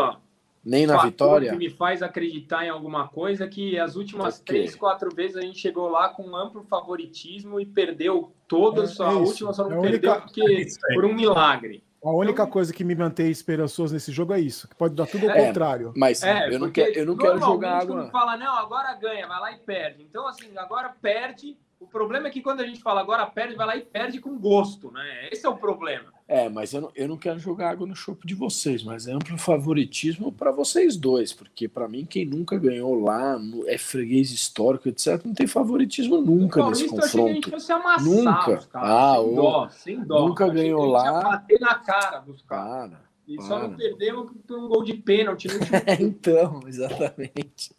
[0.63, 4.75] nem na vitória que me faz acreditar em alguma coisa é que as últimas três,
[4.75, 8.99] quatro vezes a gente chegou lá com um amplo favoritismo e perdeu todas.
[8.99, 10.25] É, a última só não é perdeu única...
[10.25, 11.83] porque é por um milagre.
[12.03, 15.05] A única então, coisa que me mantém esperançoso nesse jogo é isso, que pode dar
[15.05, 15.93] tudo ao é, contrário.
[15.95, 18.09] Mas é, eu, não quero, eu não quero jogar água.
[18.09, 20.03] fala, não, agora ganha, vai lá e perde.
[20.03, 23.67] Então, assim, agora perde, o problema é que quando a gente fala agora perde, vai
[23.67, 25.29] lá e perde com gosto, né?
[25.31, 26.11] Esse é o problema.
[26.31, 29.11] É, mas eu não, eu não quero jogar água no chope de vocês, mas é
[29.11, 34.31] amplo favoritismo para vocês dois, porque para mim quem nunca ganhou lá no, é freguês
[34.31, 37.49] histórico, etc, não tem favoritismo nunca nesse confronto.
[37.49, 38.57] Amassar, nunca.
[38.57, 40.27] Caras, ah, sem dó, sem dó.
[40.29, 41.21] Nunca ganhou lá.
[41.21, 42.97] Bater na cara dos caras.
[43.27, 43.45] E Para.
[43.45, 45.59] só não perdemos por um gol de pênalti no
[45.99, 47.75] Então, exatamente.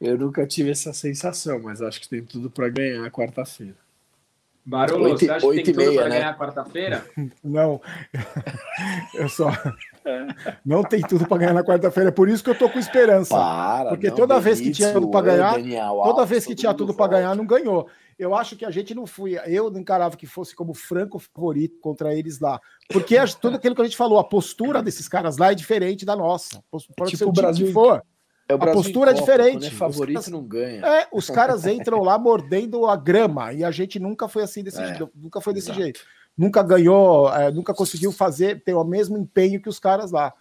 [0.00, 3.76] Eu nunca tive essa sensação, mas acho que tem tudo para ganhar quarta-feira.
[4.64, 6.18] Barulho, você acha que tem tudo para né?
[6.18, 7.04] ganhar quarta-feira?
[7.42, 7.80] Não.
[9.14, 9.50] Eu só.
[10.64, 13.34] Não tem tudo para ganhar na quarta-feira, por isso que eu tô com esperança.
[13.34, 16.74] Para, porque não, toda vez que tinha tudo para ganhar, Daniel, toda vez que tinha
[16.74, 17.88] tudo para ganhar, não ganhou
[18.22, 19.38] eu acho que a gente não foi.
[19.46, 22.60] Eu não encarava que fosse como franco favorito contra eles lá.
[22.88, 26.14] Porque tudo aquilo que a gente falou, a postura desses caras lá é diferente da
[26.14, 26.62] nossa.
[26.70, 28.02] Pode tipo ser o Brasil que for.
[28.52, 29.66] É a postura é diferente.
[29.66, 30.86] É favorito caras, não ganha.
[30.86, 34.80] É, os caras entram lá mordendo a grama e a gente nunca foi assim desse
[34.80, 35.82] é, jeito, nunca foi desse exato.
[35.82, 36.00] jeito.
[36.36, 40.32] Nunca ganhou, é, nunca conseguiu fazer ter o mesmo empenho que os caras lá.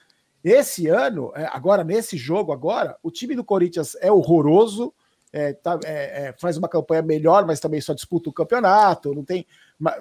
[0.44, 4.94] Esse ano, é, agora nesse jogo agora, o time do Corinthians é horroroso
[5.34, 9.24] é, tá, é, é, faz uma campanha melhor, mas também só disputa o campeonato, não
[9.24, 9.46] tem,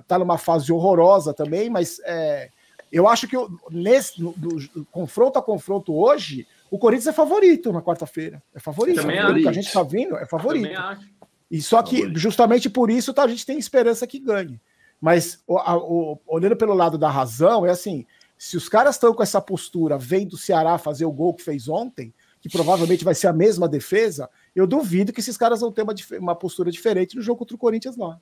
[0.07, 2.51] tá numa fase horrorosa também, mas é,
[2.91, 7.73] eu acho que eu, nesse no, no, confronto a confronto hoje, o Corinthians é favorito
[7.73, 8.43] na quarta-feira.
[8.55, 9.01] É favorito.
[9.01, 10.63] Também que a gente está vindo é favorito.
[10.63, 11.09] Também acho.
[11.51, 14.61] E só que justamente por isso tá, a gente tem esperança que ganhe.
[15.01, 18.07] Mas o, a, o, olhando pelo lado da razão, é assim:
[18.39, 21.69] se os caras estão com essa postura, vendo o Ceará fazer o gol que fez
[21.69, 25.83] ontem, que provavelmente vai ser a mesma defesa, eu duvido que esses caras vão ter
[25.83, 28.21] uma, uma postura diferente no jogo contra o Corinthians lá.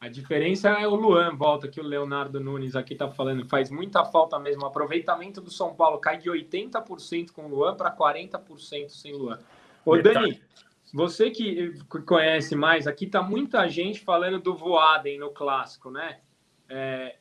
[0.00, 4.02] A diferença é o Luan, volta que o Leonardo Nunes aqui está falando, faz muita
[4.02, 4.62] falta mesmo.
[4.62, 9.38] O aproveitamento do São Paulo cai de 80% com o Luan para 40% sem Luan.
[9.84, 10.40] Ô, Dani,
[10.94, 11.74] você que
[12.06, 16.20] conhece mais, aqui tá muita gente falando do Voaden no clássico, né?
[16.66, 17.16] É,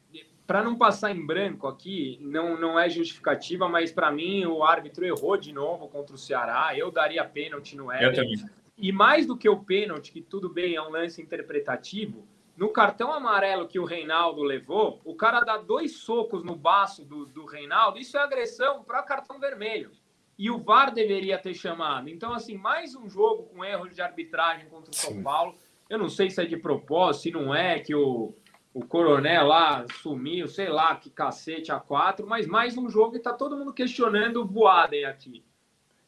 [0.48, 5.06] para não passar em branco aqui, não, não é justificativa, mas para mim o árbitro
[5.06, 6.72] errou de novo contra o Ceará.
[6.78, 8.36] Eu daria pênalti no Éden.
[8.78, 12.26] E mais do que o pênalti, que tudo bem, é um lance interpretativo,
[12.60, 17.26] no cartão amarelo que o Reinaldo levou, o cara dá dois socos no baço do,
[17.26, 19.92] do Reinaldo, isso é agressão para cartão vermelho.
[20.38, 22.10] E o VAR deveria ter chamado.
[22.10, 25.24] Então, assim, mais um jogo com erros de arbitragem contra o São Sim.
[25.24, 25.56] Paulo.
[25.90, 28.36] Eu não sei se é de propósito, se não é, que o,
[28.74, 33.20] o coronel lá sumiu, sei lá, que cacete a quatro, mas mais um jogo e
[33.20, 35.46] tá todo mundo questionando o Boaden aqui.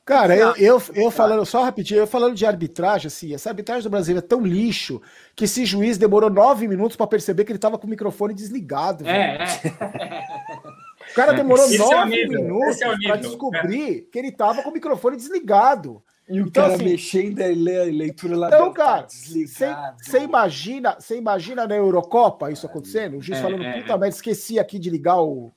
[0.04, 3.89] Cara, eu, eu, eu falando, só rapidinho, eu falando de arbitragem, assim, essa arbitragem do
[3.89, 4.99] Brasil é tão lixo
[5.36, 9.08] que esse juiz demorou nove minutos para perceber que ele tava com o microfone desligado.
[9.08, 10.24] É, é.
[11.12, 14.02] O cara demorou esse nove é minutos é para descobrir é.
[14.12, 16.02] que ele tava com o microfone desligado.
[16.28, 21.76] E o então, cara assim, mexendo a leitura lá Então, cara, você imagina, imagina na
[21.76, 23.18] Eurocopa isso acontecendo?
[23.18, 25.47] O juiz é, falando, puta merda, esqueci aqui de ligar o.
[25.47, 25.54] o...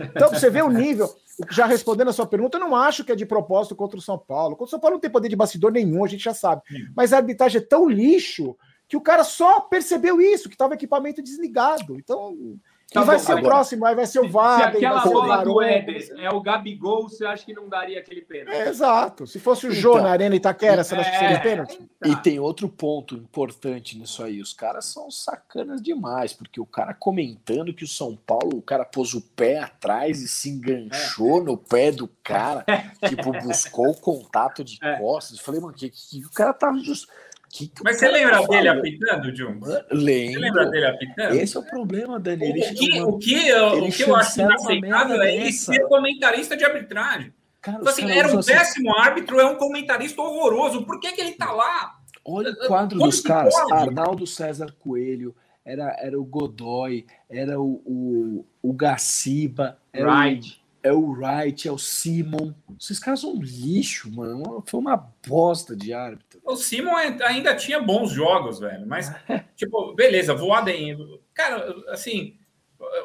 [0.00, 1.08] Então, você vê o nível
[1.50, 4.18] já respondendo a sua pergunta, eu não acho que é de propósito contra o São
[4.18, 4.56] Paulo.
[4.56, 6.62] Contra o São Paulo não tem poder de bastidor nenhum, a gente já sabe.
[6.94, 8.56] Mas a arbitragem é tão lixo
[8.88, 11.96] que o cara só percebeu isso, que estava o equipamento desligado.
[11.96, 12.58] Então,
[12.92, 14.70] Tá vai bom, ser o próximo, aí vai ser o Wagner.
[14.72, 18.56] Se aquela bola do Éder é o Gabigol, você acha que não daria aquele pênalti?
[18.56, 19.28] É, exato.
[19.28, 21.40] Se fosse o Jô então, na Arena Itaquera, você é, acha que seria é.
[21.40, 21.80] pênalti?
[22.04, 24.40] E tem outro ponto importante nisso aí.
[24.40, 28.84] Os caras são sacanas demais, porque o cara comentando que o São Paulo, o cara
[28.84, 31.44] pôs o pé atrás e se enganchou é.
[31.44, 32.64] no pé do cara,
[33.06, 34.98] tipo, buscou o contato de é.
[34.98, 35.38] costas.
[35.38, 37.08] Eu falei, mano, que, que, o cara tava just
[37.50, 39.58] que Mas você lembra tá dele apitando, Jun?
[39.90, 40.32] Lembro.
[40.32, 41.34] Você lembra dele apitando?
[41.34, 42.48] Esse é o problema, Dani.
[42.48, 46.64] O, que, o que, eu, o que eu acho inaceitável é ele ser comentarista de
[46.64, 47.34] arbitragem.
[47.60, 48.52] Cara, então, assim, era um assim...
[48.52, 50.86] péssimo árbitro, é um comentarista horroroso.
[50.86, 51.98] Por que, que ele tá lá?
[52.24, 53.54] Olha o quadro Como dos caras.
[53.54, 53.72] Pode?
[53.72, 55.34] Arnaldo César Coelho,
[55.64, 60.59] era, era o Godoy, era o, o, o Gaciba, era right.
[60.82, 62.52] É o Wright, é o Simon.
[62.80, 64.62] Esses caras são um lixo, mano.
[64.66, 66.40] Foi uma bosta de árbitro.
[66.44, 68.86] O Simon ainda tinha bons jogos, velho.
[68.86, 69.12] Mas,
[69.56, 71.20] tipo, beleza, Voaden.
[71.34, 72.36] Cara, assim,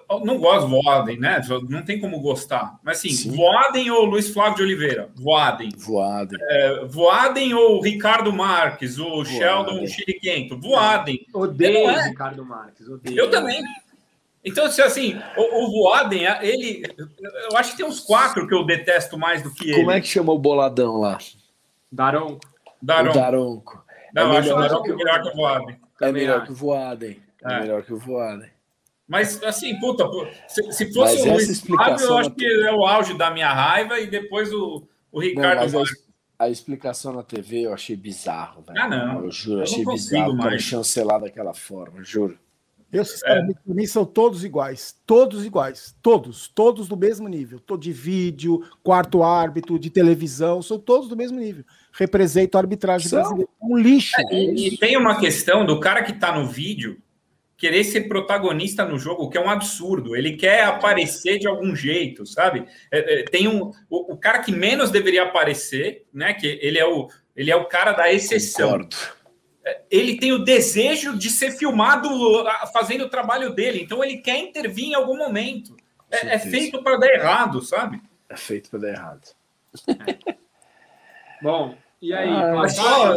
[0.09, 1.41] eu não gosto do Voaden, né?
[1.69, 2.79] Não tem como gostar.
[2.81, 3.35] Mas, assim, Sim.
[3.35, 5.09] Voaden ou Luiz Flávio de Oliveira?
[5.15, 5.69] Voaden.
[5.75, 6.39] Voaden.
[6.41, 9.37] É, Voaden ou Ricardo Marques, o Voaden.
[9.37, 10.57] Sheldon Chiriquento?
[10.57, 11.25] Voaden.
[11.33, 12.07] Odeio é...
[12.09, 12.87] Ricardo Marques.
[12.87, 13.19] Odeio.
[13.19, 13.61] Eu também.
[14.45, 16.83] Então, assim, o, o Voaden, ele.
[17.49, 19.79] Eu acho que tem uns quatro que eu detesto mais do que ele.
[19.79, 21.17] Como é que chama o boladão lá?
[21.91, 22.41] Daronco.
[22.81, 23.17] Daronco.
[23.17, 23.85] O Daronco.
[24.13, 25.79] Não, é acho o Daronco é melhor que o Voaden.
[26.01, 27.19] É melhor que o Voaden.
[27.43, 28.49] É, é melhor que o Voaden.
[29.07, 30.03] Mas, assim, puta,
[30.47, 33.99] se, se fosse o Luiz Flávio, eu acho que é o auge da minha raiva
[33.99, 35.71] e depois o, o Ricardo.
[35.71, 38.79] Não, a, a, explicação na TV eu achei bizarro, velho.
[38.79, 39.25] Ah, não.
[39.25, 42.37] Eu juro, eu achei bizarro o cara chancelar daquela forma, juro.
[42.95, 43.73] Eu, sinceramente, é.
[43.73, 44.95] mim são todos iguais.
[45.05, 45.95] Todos iguais.
[46.01, 46.47] Todos.
[46.47, 47.59] Todos do mesmo nível.
[47.59, 51.65] Todo de vídeo, quarto árbitro, de televisão, são todos do mesmo nível.
[51.91, 53.19] Represento a arbitragem são...
[53.19, 53.51] brasileira.
[53.61, 54.15] Um lixo.
[54.31, 56.97] É, e, tem uma questão do cara que está no vídeo
[57.57, 60.15] querer ser protagonista no jogo, que é um absurdo.
[60.15, 62.65] Ele quer aparecer de algum jeito, sabe?
[62.91, 66.33] É, é, tem um o, o, cara que menos deveria aparecer, né?
[66.33, 68.71] Que ele é o ele é o cara da exceção.
[68.71, 69.14] Concordo
[69.89, 72.09] ele tem o desejo de ser filmado
[72.71, 75.75] fazendo o trabalho dele, então ele quer intervir em algum momento.
[76.11, 78.01] É, é feito para dar errado, sabe?
[78.29, 79.27] É feito para dar errado.
[79.89, 80.35] É.
[81.41, 82.29] Bom, e aí?
[82.29, 83.15] Ah, só,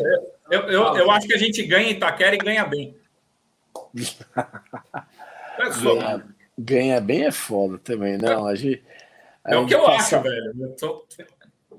[0.51, 2.97] eu, eu, eu, acho que a gente ganha Itaquera e ganha bem.
[5.59, 6.25] É ganha,
[6.57, 8.47] ganha, bem é foda também, não.
[8.47, 8.81] A gente,
[9.43, 10.21] a é o que eu passa...
[10.21, 10.55] acho, velho.
[10.57, 11.05] Eu tô...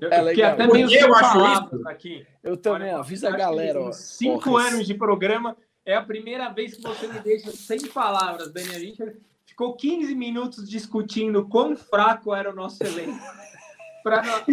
[0.00, 0.52] Eu, é legal.
[0.52, 1.88] até meio eu acho isso.
[1.88, 2.26] aqui.
[2.42, 3.80] Eu também, Olha, avisa a galera.
[3.80, 8.52] Ó, cinco anos de programa, é a primeira vez que você me deixa sem palavras,
[8.52, 8.76] Daniel.
[8.76, 9.02] A gente
[9.44, 13.18] ficou 15 minutos discutindo quão fraco era o nosso elenco.
[14.02, 14.44] Para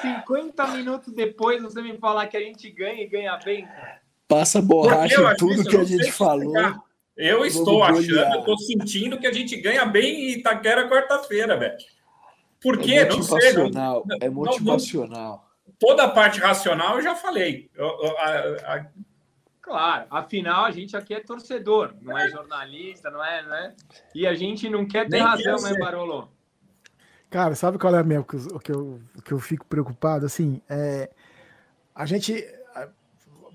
[0.00, 3.66] 50 minutos depois você me falar que a gente ganha e ganha bem.
[4.28, 6.54] Passa borracha em tudo que a gente falou.
[7.16, 11.76] Eu estou achando, eu estou sentindo que a gente ganha bem em Itaquera quarta-feira, velho.
[12.60, 12.94] Por quê?
[12.94, 14.04] É motivacional.
[14.06, 15.48] Não sei, é motivacional.
[15.78, 17.70] toda a parte racional eu já falei.
[17.74, 17.88] Eu,
[18.18, 18.86] a, a...
[19.60, 23.74] Claro, afinal a gente aqui é torcedor, não é jornalista, não é, né?
[24.14, 26.30] E a gente não quer ter Nem razão, né, Barolo?
[27.28, 30.24] Cara, sabe qual é a minha, o que eu, o que eu fico preocupado?
[30.24, 31.10] Assim, é,
[31.94, 32.42] a gente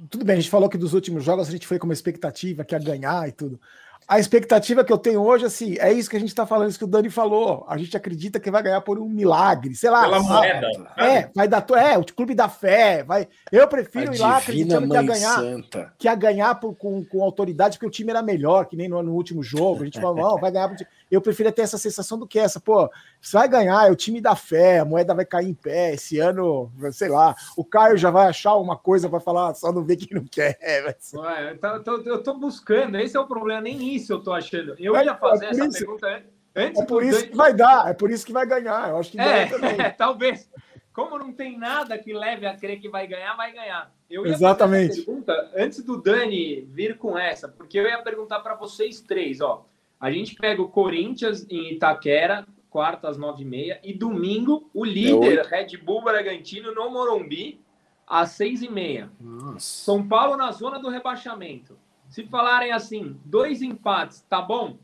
[0.09, 2.63] tudo bem, a gente falou que dos últimos jogos a gente foi com uma expectativa
[2.63, 3.59] que ia ganhar e tudo.
[4.07, 6.77] A expectativa que eu tenho hoje, assim, é isso que a gente está falando, isso
[6.77, 7.65] que o Dani falou.
[7.67, 10.03] A gente acredita que vai ganhar por um milagre, sei lá.
[10.03, 10.67] Pela moeda.
[10.97, 13.27] É, vai dar, é, o clube da fé, vai.
[13.51, 15.93] Eu prefiro ir lá acreditando que ia ganhar, Santa.
[15.97, 19.01] que ia ganhar por, com, com autoridade, porque o time era melhor, que nem no,
[19.01, 19.81] no último jogo.
[19.81, 20.75] A gente falou, não, vai ganhar.
[21.13, 22.89] Eu preferia ter essa sensação do que essa, pô,
[23.21, 25.93] você vai ganhar, é o time da fé, a moeda vai cair em pé.
[25.93, 29.83] Esse ano, sei lá, o Caio já vai achar uma coisa para falar, só não
[29.83, 30.57] vê quem não quer.
[31.13, 34.75] Ué, eu, tô, eu tô buscando, esse é o problema, nem isso eu tô achando.
[34.79, 35.77] Eu é, ia fazer é essa isso.
[35.77, 36.23] pergunta
[36.55, 36.81] antes.
[36.81, 38.89] É por isso que vai dar, é por isso que vai ganhar.
[38.89, 39.49] Eu acho que é,
[39.79, 40.49] é, talvez.
[40.93, 43.91] Como não tem nada que leve a crer que vai ganhar, vai ganhar.
[44.07, 45.01] Eu ia Exatamente.
[45.01, 49.65] pergunta antes do Dani vir com essa, porque eu ia perguntar para vocês três, ó.
[50.03, 54.83] A gente pega o Corinthians em Itaquera, quarta às nove e meia, e domingo o
[54.83, 57.61] líder é Red Bull Bragantino no Morumbi
[58.05, 59.09] às seis e meia.
[59.17, 59.61] Nossa.
[59.61, 61.79] São Paulo na zona do rebaixamento.
[62.09, 64.77] Se falarem assim, dois empates, tá bom?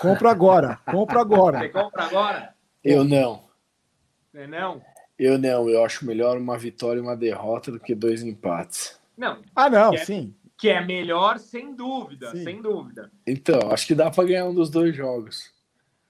[0.00, 1.58] Compra agora, compra agora.
[1.60, 2.54] Você compra agora?
[2.82, 3.44] Eu não.
[4.32, 4.82] Você não?
[5.16, 9.00] Eu não, eu acho melhor uma vitória e uma derrota do que dois empates.
[9.16, 9.40] Não.
[9.54, 10.34] Ah, não, é, sim.
[10.64, 12.42] Que é melhor, sem dúvida, sim.
[12.42, 13.12] sem dúvida.
[13.26, 15.52] Então, acho que dá para ganhar um dos dois jogos.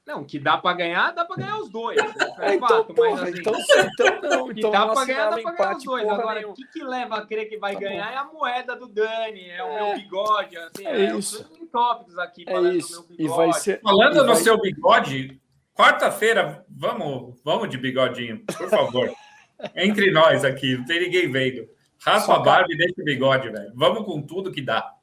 [0.06, 1.98] Não, que dá para ganhar, dá para ganhar os dois.
[2.38, 4.52] É então, fato, porra, mas, assim, então, então não.
[4.54, 6.08] Então dá para ganhar, dá para ganhar os dois.
[6.08, 8.12] Agora, o que, que leva a crer que vai tá ganhar bom.
[8.12, 10.56] é a moeda do Dani, é, é, o meu bigode.
[10.56, 11.44] Assim, é, é isso.
[11.72, 13.08] tópicos aqui é isso.
[13.18, 14.36] E vai ser, falando no vai...
[14.36, 15.40] seu bigode,
[15.74, 19.12] quarta-feira, vamos, vamos de bigodinho, por favor.
[19.74, 21.73] Entre nós aqui, não tem ninguém vendo.
[22.04, 23.72] Raspa a barba e deixa o bigode, velho.
[23.74, 24.94] Vamos com tudo que dá.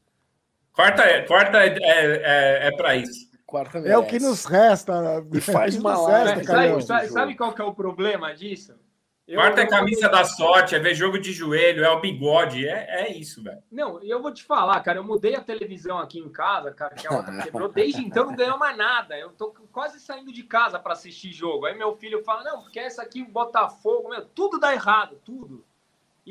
[0.71, 3.29] Quarta é, quarta é, é, é, é para isso.
[3.45, 4.93] Quarta é o que nos resta.
[5.33, 6.45] E faz uma live.
[6.45, 8.75] Sabe, sabe, sabe, qual que é o problema disso?
[9.27, 10.11] Eu, Quarta é camisa eu...
[10.11, 13.63] da sorte, é ver jogo de joelho, é o bigode, é, é isso, velho.
[13.71, 17.07] Não, eu vou te falar, cara, eu mudei a televisão aqui em casa, cara, que
[17.07, 19.17] ela quebrou, desde então não ganhou mais nada.
[19.17, 21.65] Eu tô quase saindo de casa para assistir jogo.
[21.65, 25.63] Aí meu filho fala, não, porque essa aqui, o Botafogo, meu, tudo dá errado, tudo.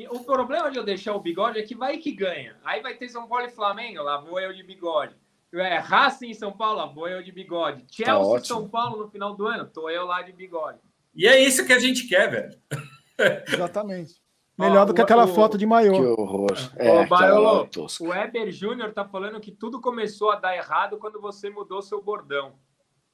[0.01, 2.57] E o problema de eu deixar o bigode é que vai que ganha.
[2.65, 5.15] Aí vai ter São Paulo e Flamengo, lá vou eu de bigode.
[5.53, 7.85] É, Racing em São Paulo, vou eu de bigode.
[7.91, 10.79] Chelsea tá São Paulo no final do ano, tô eu lá de bigode.
[11.15, 12.59] E é isso que a gente quer, velho.
[13.47, 14.15] Exatamente.
[14.59, 15.93] Melhor do que aquela o, foto de maior.
[15.93, 16.57] Que horror.
[16.77, 17.69] É, Barolo,
[18.01, 22.03] o Weber Júnior tá falando que tudo começou a dar errado quando você mudou seu
[22.03, 22.55] bordão.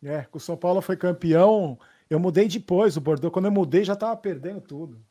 [0.04, 1.76] É, o São Paulo foi campeão.
[2.08, 3.28] Eu mudei depois o bordão.
[3.28, 5.04] Quando eu mudei, já tava perdendo tudo.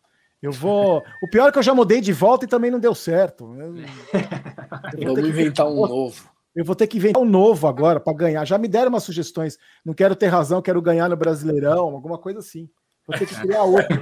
[0.45, 1.03] Eu vou.
[1.23, 3.55] O pior é que eu já mudei de volta e também não deu certo.
[3.55, 3.73] Eu...
[4.95, 6.29] Eu Vamos inventar um novo.
[6.55, 8.45] Eu vou ter que inventar um novo agora para ganhar.
[8.45, 9.57] Já me deram umas sugestões.
[9.83, 12.69] Não quero ter razão, quero ganhar no Brasileirão, alguma coisa assim.
[13.07, 13.99] Vou ter que criar outro.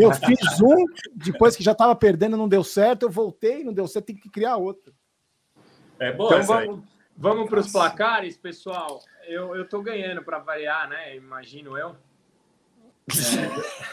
[0.00, 3.02] Eu fiz um, depois que já estava perdendo, não deu certo.
[3.02, 4.94] Eu voltei, não deu certo, tem que criar outro.
[5.98, 6.26] É bom.
[6.26, 6.80] Então vamos,
[7.14, 9.00] vamos para os placares, pessoal.
[9.28, 11.14] Eu, tô ganhando para variar, né?
[11.14, 11.94] Imagino eu.
[13.08, 13.92] É.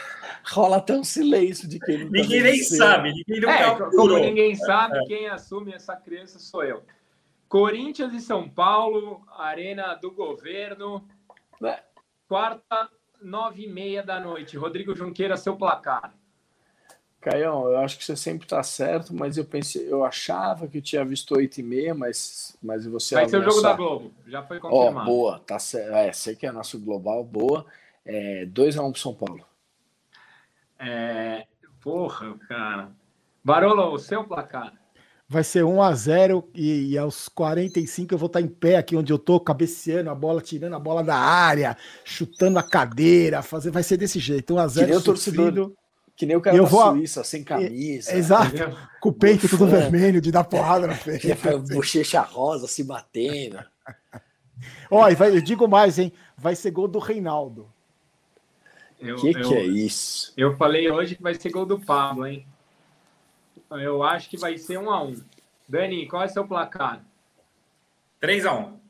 [0.52, 4.98] Rola até um silêncio de quem não Ninguém nem sabe, ninguém é, Como ninguém sabe,
[4.98, 5.04] é.
[5.04, 6.82] quem assume essa criança sou eu.
[7.48, 11.06] Corinthians e São Paulo, Arena do Governo.
[11.62, 11.82] É.
[12.28, 12.88] Quarta,
[13.20, 14.56] nove e meia da noite.
[14.56, 16.14] Rodrigo Junqueira, seu placar.
[17.20, 20.82] Caião, eu acho que você sempre está certo, mas eu pensei, eu achava que eu
[20.82, 24.42] tinha visto oito e meia, mas, mas você vai ser o jogo da Globo, já
[24.42, 25.10] foi confirmado.
[25.10, 25.92] Oh, boa, tá certo.
[25.92, 27.66] É, sei que é nosso global, boa.
[28.12, 29.46] É, 2 a 1 um para São Paulo.
[30.78, 31.46] É,
[31.80, 32.90] porra, cara.
[33.44, 34.74] Barolo, o seu placar
[35.30, 38.96] vai ser 1 a 0 e, e, aos 45 eu vou estar em pé aqui
[38.96, 43.70] onde eu tô, cabeceando a bola, tirando a bola da área, chutando a cadeira, fazer,
[43.70, 45.72] vai ser desse jeito, 1 a 0 que nem o torcedor,
[46.16, 48.12] que nem o cara eu da vou, Suíça, sem camisa.
[48.12, 48.56] Exato,
[49.00, 51.28] com o peito tudo vermelho, de dar porrada na frente.
[51.72, 53.60] Bochecha rosa se batendo.
[54.90, 57.72] Ó, e vai, eu digo mais, hein, vai ser gol do Reinaldo.
[59.02, 60.32] O que, que é isso?
[60.36, 62.46] Eu falei hoje que vai ser gol do Pablo, hein?
[63.70, 65.22] Eu acho que vai ser 1 a 1
[65.68, 67.04] Dani, qual é seu placar?
[68.20, 68.80] 3 a 1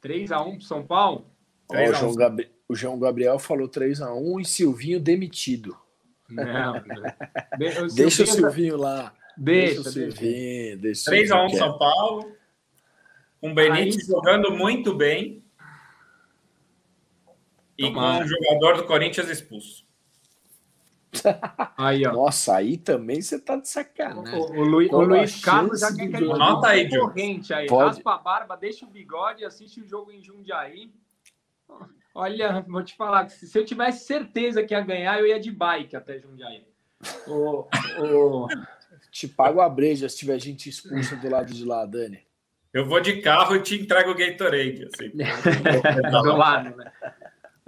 [0.00, 1.26] 3 a 1 para São Paulo?
[1.68, 2.50] Ó, o, João Gabri...
[2.68, 5.76] o João Gabriel falou 3 a 1 e Silvinho demitido.
[6.28, 6.74] Não,
[7.88, 7.94] de...
[7.94, 9.14] deixa o Silvinho lá.
[9.36, 10.78] Deixa, deixa o Silvinho.
[10.78, 12.32] Deixa 3 a 1 São Paulo.
[13.42, 15.42] Um Benítez jogando muito bem.
[17.80, 19.88] E com um jogador do Corinthians expulso.
[21.78, 22.12] Aí, ó.
[22.12, 24.38] Nossa, aí também você tá de sacanagem.
[24.38, 27.66] O, o, Luiz, o Luiz Carlos já quer que ele Anota aí, corrente aí.
[27.66, 27.96] Pode...
[27.96, 30.92] Raspa a barba, deixa o bigode, assiste o jogo em Jundiaí.
[32.14, 35.96] Olha, vou te falar, se eu tivesse certeza que ia ganhar, eu ia de bike
[35.96, 36.66] até Jundiaí.
[37.26, 37.66] O,
[37.98, 38.48] o...
[39.10, 42.20] te pago a breja se tiver gente expulsa do lado de lá, Dani.
[42.72, 44.86] Eu vou de carro e te entrego o Gatorade.
[44.86, 45.10] Assim.
[46.22, 46.92] do lado, né?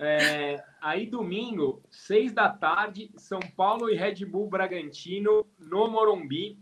[0.05, 6.59] É, aí domingo, seis da tarde, São Paulo e Red Bull Bragantino no Morumbi.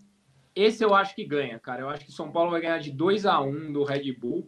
[0.54, 1.80] Esse eu acho que ganha, cara.
[1.80, 4.46] Eu acho que São Paulo vai ganhar de 2 a 1 do Red Bull.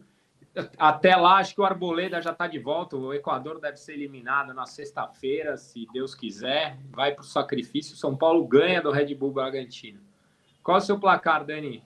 [0.77, 2.95] Até lá, acho que o Arboleda já está de volta.
[2.95, 6.77] O Equador deve ser eliminado na sexta-feira, se Deus quiser.
[6.91, 7.95] Vai para o sacrifício.
[7.95, 10.01] São Paulo ganha do Red Bull Bragantino.
[10.61, 11.83] Qual é o seu placar, Dani?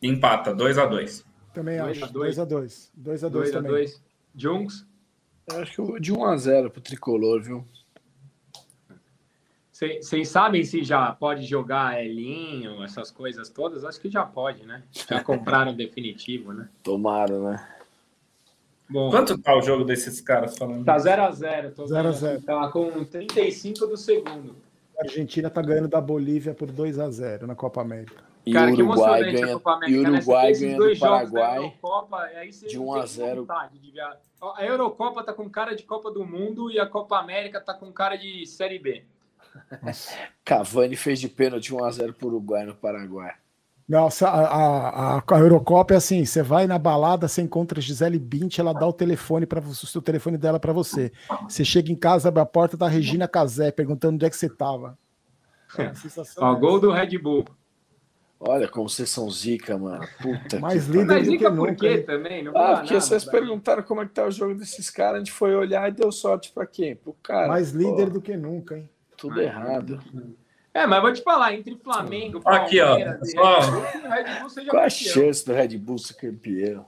[0.00, 2.12] Empata, 2 a 2 Também dois acho.
[2.12, 3.70] 2 a 2 2 a 2 também.
[3.72, 4.02] 2
[4.36, 4.89] Junks?
[5.52, 7.64] Eu acho que de 1 a 0 pro tricolor, viu?
[9.72, 13.82] Vocês sabem se já pode jogar Elinho, essas coisas todas?
[13.82, 14.82] Acho que já pode, né?
[14.92, 16.68] Já compraram definitivo, né?
[16.82, 17.68] Tomaram, né?
[18.90, 20.84] Bom, Quanto tá o jogo desses caras falando?
[20.84, 21.74] Tá 0x0.
[21.74, 22.44] 0x0.
[22.44, 24.54] Tá com 35 do segundo.
[24.98, 28.29] A Argentina tá ganhando da Bolívia por 2x0 na Copa América.
[28.44, 30.58] E Cara, que Uruguai ganha, Copa América, e Uruguai né?
[30.58, 32.30] ganha do Paraguai Eurocopa,
[32.68, 33.46] de 1 a 0.
[34.56, 37.92] A Eurocopa tá com cara de Copa do Mundo e a Copa América tá com
[37.92, 39.04] cara de Série B.
[40.44, 43.34] Cavani fez de pênalti 1 a 0 para o Uruguai no Paraguai.
[43.90, 48.58] Nossa, a, a, a, Eurocopa é assim: você vai na balada, você encontra Gisele Bint,
[48.58, 51.12] ela dá o telefone para você, o telefone dela para você.
[51.42, 54.46] Você chega em casa, abre a porta da Regina Casé, perguntando onde é que você
[54.46, 54.96] estava.
[55.76, 55.90] É,
[56.38, 57.44] Ó, gol do Red Bull.
[58.42, 60.08] Olha como vocês são zica, mano.
[60.22, 62.42] Puta Mais que líder do que por quê também?
[62.42, 65.18] Não ah, porque nada, vocês perguntaram como é que tá o jogo desses caras, a
[65.18, 66.96] gente foi olhar e deu sorte para quem?
[66.96, 67.48] Pro cara.
[67.48, 68.88] Mais líder do que nunca, hein?
[69.14, 70.00] Tudo errado.
[70.72, 72.96] É, mas vou te falar, entre Flamengo, Aqui, ó.
[73.24, 73.60] Só...
[74.08, 76.86] Red Bull seja Qual a chance do Red Bull ser campeão?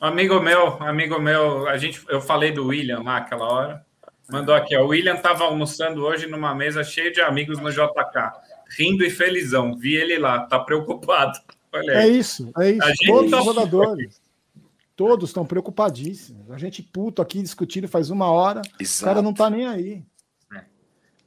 [0.00, 3.86] Amigo meu, amigo meu, a gente, eu falei do William lá aquela hora.
[4.30, 4.82] Mandou aqui, ó.
[4.82, 8.32] O William estava almoçando hoje numa mesa cheia de amigos no JK,
[8.68, 9.76] rindo e felizão.
[9.76, 11.38] Vi ele lá, tá preocupado.
[11.90, 13.06] É isso, é isso.
[13.06, 13.38] Todos tá...
[13.38, 14.22] os jogadores.
[14.94, 16.50] Todos estão preocupadíssimos.
[16.50, 19.02] A gente puto aqui discutindo faz uma hora, Exato.
[19.02, 20.02] o cara não tá nem aí.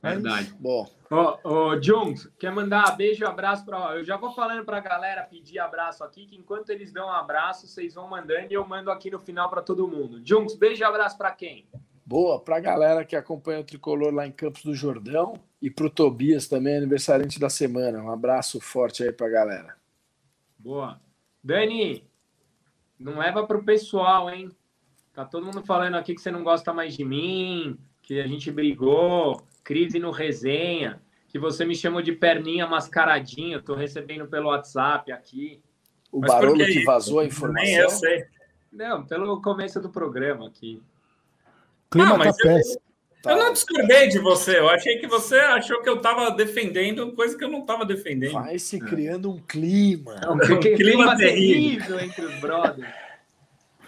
[0.02, 0.54] É verdade.
[0.60, 0.90] Bom.
[1.12, 3.96] Ó, oh, oh, Jones, quer mandar beijo e abraço para.
[3.96, 7.12] Eu já vou falando para a galera pedir abraço aqui, que enquanto eles dão um
[7.12, 10.20] abraço, vocês vão mandando e eu mando aqui no final para todo mundo.
[10.22, 11.68] Jones, beijo e abraço para quem?
[12.10, 15.86] Boa, para a galera que acompanha o tricolor lá em Campos do Jordão e para
[15.86, 18.02] o Tobias também, aniversariante da semana.
[18.02, 19.76] Um abraço forte aí para a galera.
[20.58, 21.00] Boa.
[21.44, 22.04] Dani,
[22.98, 24.50] não leva para o pessoal, hein?
[25.14, 28.52] Tá todo mundo falando aqui que você não gosta mais de mim, que a gente
[28.52, 35.12] brigou crise no resenha, que você me chamou de perninha mascaradinha, tô recebendo pelo WhatsApp
[35.12, 35.62] aqui.
[36.12, 37.64] O Mas barulho que, que vazou a informação?
[37.64, 38.26] Nem eu sei.
[38.72, 40.82] Não, pelo começo do programa aqui.
[41.92, 42.82] Clima não, tá péssimo.
[43.26, 47.12] Eu, eu não discordei de você, eu achei que você achou que eu estava defendendo
[47.14, 48.34] coisa que eu não estava defendendo.
[48.34, 50.16] Vai se criando um clima.
[50.24, 51.98] É um, clima, clima terrível.
[51.98, 52.88] terrível entre os brothers.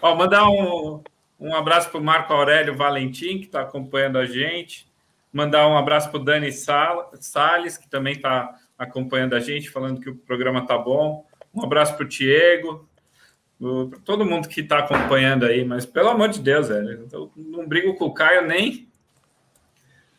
[0.02, 1.02] Ó, mandar um,
[1.40, 4.92] um abraço para o Marco Aurélio Valentim, que está acompanhando a gente.
[5.32, 10.10] Mandar um abraço para o Dani Salles, que também está acompanhando a gente, falando que
[10.10, 11.26] o programa tá bom.
[11.54, 12.90] Um abraço para o Diego,
[14.04, 17.94] todo mundo que está acompanhando aí, mas pelo amor de Deus, velho, eu não brigo
[17.94, 18.90] com o Caio nem.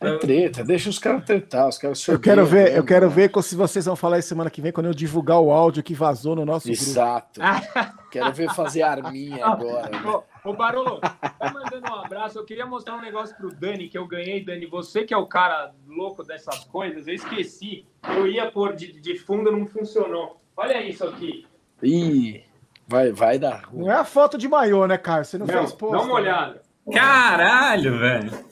[0.01, 3.15] É treta, deixa os caras tretar, os caras Eu quero ver, mesmo, eu quero né?
[3.15, 6.35] ver se vocês vão falar semana que vem quando eu divulgar o áudio que vazou
[6.35, 7.41] no nosso Exato.
[7.41, 7.57] grupo.
[7.57, 7.99] Exato.
[8.11, 9.91] quero ver fazer arminha agora.
[9.91, 10.23] Né?
[10.45, 12.39] Ô, Barolo, tô mandando um abraço.
[12.39, 14.67] Eu queria mostrar um negócio pro Dani que eu ganhei, Dani.
[14.67, 17.87] Você que é o cara louco dessas coisas, eu esqueci.
[18.17, 20.41] Eu ia pôr de, de fundo, não funcionou.
[20.57, 21.47] Olha isso aqui.
[21.81, 22.43] Ih,
[22.87, 23.69] vai, vai dar.
[23.73, 25.25] Não é a foto de maiô, né, cara?
[25.25, 25.97] Você não, não fez post.
[25.97, 26.63] Dá uma olhada.
[26.93, 28.45] Caralho, velho.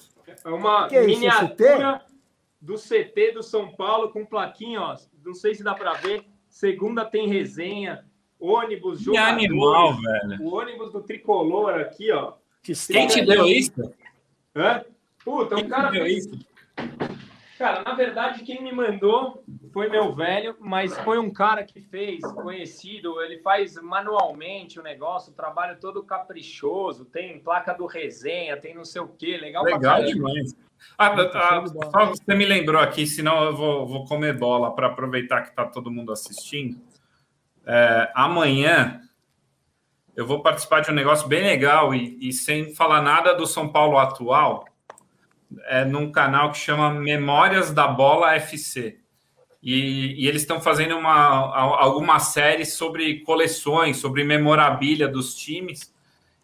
[0.44, 2.02] É uma que é miniatura
[2.60, 4.96] do CT do São Paulo com plaquinha, ó.
[5.24, 6.24] Não sei se dá para ver.
[6.48, 8.04] Segunda tem resenha
[8.38, 10.42] ônibus, que animal, velho.
[10.42, 12.34] O ônibus do tricolor aqui, ó.
[12.62, 13.72] Que Quem te deu isso?
[14.54, 14.84] Hã?
[15.24, 15.90] Puta, Quem um cara.
[15.90, 16.30] Deu isso?
[17.60, 22.22] Cara, na verdade, quem me mandou foi meu velho, mas foi um cara que fez,
[22.32, 23.20] conhecido.
[23.20, 27.04] Ele faz manualmente o negócio, o trabalho todo caprichoso.
[27.04, 29.36] Tem placa do resenha, tem não sei o quê.
[29.36, 30.56] Legal, Legal demais.
[30.96, 35.42] Ah, ah, só você me lembrou aqui, senão eu vou, vou comer bola para aproveitar
[35.42, 36.80] que está todo mundo assistindo.
[37.66, 39.02] É, amanhã
[40.16, 43.68] eu vou participar de um negócio bem legal e, e, sem falar nada do São
[43.68, 44.64] Paulo atual,
[45.66, 48.98] é num canal que chama Memórias da Bola FC.
[49.62, 51.12] E, e eles estão fazendo uma,
[51.78, 55.92] alguma série sobre coleções, sobre memorabilia dos times.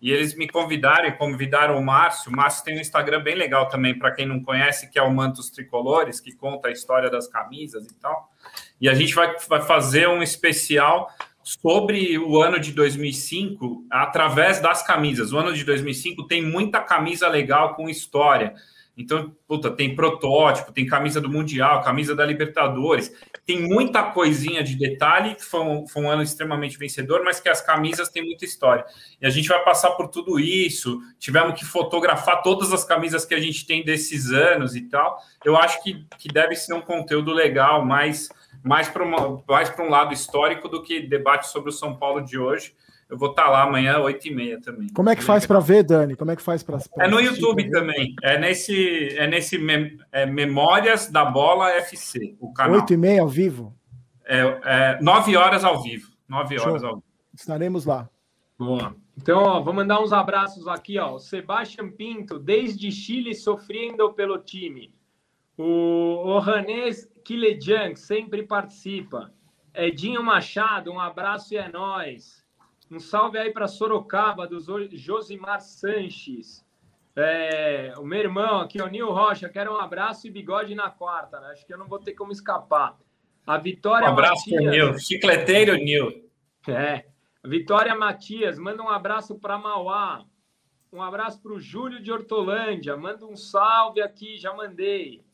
[0.01, 2.31] E eles me convidaram e convidaram o Márcio.
[2.31, 5.11] O Márcio tem um Instagram bem legal também, para quem não conhece, que é o
[5.11, 8.31] Mantos Tricolores, que conta a história das camisas e tal.
[8.79, 11.11] E a gente vai, vai fazer um especial
[11.43, 15.33] sobre o ano de 2005 através das camisas.
[15.33, 18.55] O ano de 2005 tem muita camisa legal com história.
[18.97, 23.13] Então, puta, tem protótipo, tem camisa do Mundial, camisa da Libertadores,
[23.45, 27.49] tem muita coisinha de detalhe, que foi um, foi um, ano extremamente vencedor, mas que
[27.49, 28.87] as camisas têm muita história.
[29.21, 33.35] E a gente vai passar por tudo isso, tivemos que fotografar todas as camisas que
[33.35, 35.19] a gente tem desses anos e tal.
[35.45, 38.31] Eu acho que, que deve ser um conteúdo legal, mais,
[38.65, 42.75] mais para um lado histórico do que debate sobre o São Paulo de hoje.
[43.09, 44.89] Eu vou estar tá lá amanhã, 8h30 também.
[44.89, 46.17] Como é que faz para ver, Dani?
[46.17, 46.79] Como é que faz para.
[46.99, 48.15] É no YouTube também.
[48.23, 52.81] É nesse, é nesse mem, é Memórias da Bola FC, o canal.
[52.81, 53.77] 8h30 ao vivo?
[54.25, 56.11] É, é 9 horas ao vivo.
[56.29, 56.91] 9 horas Show.
[56.91, 57.07] ao vivo.
[57.33, 58.09] Estaremos lá.
[58.59, 58.97] Boa.
[59.17, 61.19] Então, ó, vou mandar uns abraços aqui, ó.
[61.19, 64.93] Sebastião Pinto, desde Chile, sofrendo pelo time.
[65.57, 69.33] O Ohanês Kilejang sempre participa.
[69.75, 72.46] Edinho Machado, um abraço e é nóis.
[72.91, 74.59] Um salve aí para Sorocaba, do
[74.93, 76.65] Josimar Sanches.
[77.17, 81.41] É, o meu irmão aqui, o Nil Rocha, quero um abraço e bigode na quarta,
[81.41, 81.49] né?
[81.49, 82.97] Acho que eu não vou ter como escapar.
[83.47, 86.31] A Vitória Um abraço Matias, Nil, chicleteiro Nil.
[86.69, 87.07] É.
[87.45, 90.25] Vitória Matias, manda um abraço para Mauá.
[90.93, 92.97] Um abraço para o Júlio de Hortolândia.
[92.97, 95.25] Manda um salve aqui, já mandei.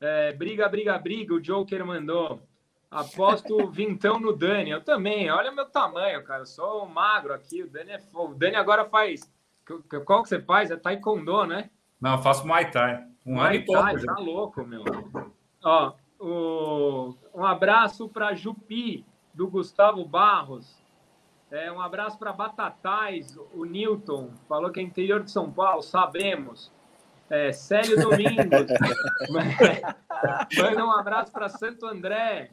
[0.00, 2.42] É, briga, briga, briga, o Joker mandou.
[2.90, 4.70] Aposto vintão no Dani.
[4.70, 5.30] Eu também.
[5.30, 6.42] Olha meu tamanho, cara.
[6.42, 7.62] Eu sou magro aqui.
[7.62, 8.32] O Dani é fofo.
[8.32, 9.30] O Dani agora faz.
[10.04, 10.70] Qual que você faz?
[10.72, 11.70] É Taekwondo, né?
[12.00, 13.04] Não, eu faço Muay Thai.
[13.24, 14.06] Um Muay ano e pouco.
[14.06, 14.84] Tá louco, meu.
[15.62, 17.14] Ó, o...
[17.32, 20.80] um abraço para Jupi, do Gustavo Barros.
[21.50, 24.30] É, um abraço para Batatais, o Newton.
[24.48, 26.72] Falou que é interior de São Paulo, sabemos.
[27.28, 28.46] É, Célio Domingos.
[30.58, 32.50] Manda um abraço para Santo André.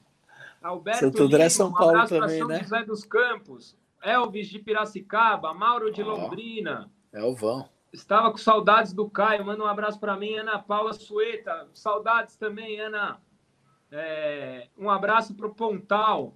[0.67, 2.59] Alberto Santo André, Lima, São Paulo um também, São né?
[2.59, 6.91] José dos Campos, Elvis de Piracicaba, Mauro de Londrina.
[7.11, 7.67] É o vão.
[7.91, 9.45] Estava com saudades do Caio.
[9.45, 11.67] Manda um abraço para mim, Ana Paula Sueta.
[11.73, 13.19] Saudades também, Ana.
[13.89, 16.33] É, um abraço para o Pontal,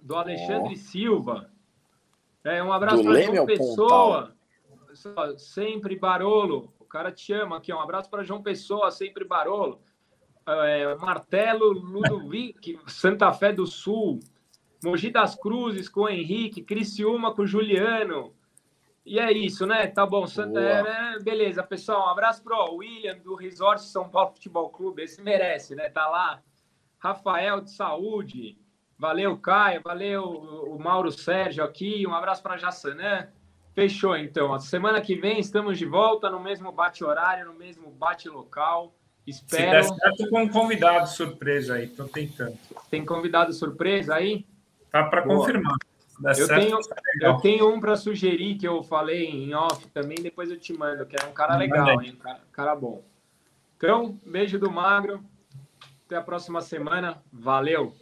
[0.00, 0.78] do Alexandre oh.
[0.78, 1.50] Silva.
[2.44, 4.34] É, um abraço para João Pessoa.
[5.02, 5.38] Pontal.
[5.38, 6.72] Sempre Barolo.
[6.78, 7.72] O cara te ama aqui.
[7.72, 9.80] Um abraço para João Pessoa, sempre Barolo
[10.46, 14.20] é, Martelo, Ludovic, Santa Fé do Sul,
[14.84, 18.34] Mogi das Cruzes com o Henrique, Criciúma com o Juliano.
[19.04, 19.86] E é isso, né?
[19.88, 22.06] Tá bom, Santa é, beleza, pessoal.
[22.06, 25.02] Um abraço pro William do Resort São Paulo Futebol Clube.
[25.02, 25.88] Esse merece, né?
[25.88, 26.40] Tá lá.
[26.98, 28.56] Rafael de Saúde.
[28.96, 29.82] Valeu, Caio.
[29.82, 32.06] Valeu, o Mauro Sérgio aqui.
[32.06, 33.28] Um abraço para Jassanã.
[33.74, 34.52] Fechou, então.
[34.52, 38.94] A semana que vem estamos de volta no mesmo bate-horário, no mesmo bate-local.
[39.26, 39.84] Espero.
[39.84, 42.58] Se der certo com um convidado surpresa aí, tô tentando.
[42.90, 44.44] Tem convidado surpresa aí?
[44.90, 45.76] Tá para confirmar.
[46.36, 46.78] Eu tenho,
[47.20, 51.06] eu tenho um para sugerir que eu falei em off também, depois eu te mando,
[51.06, 52.16] que é um cara legal, hein?
[52.22, 53.02] Cara, cara bom.
[53.76, 55.24] Então, beijo do Magro.
[56.06, 57.22] Até a próxima semana.
[57.32, 57.96] Valeu!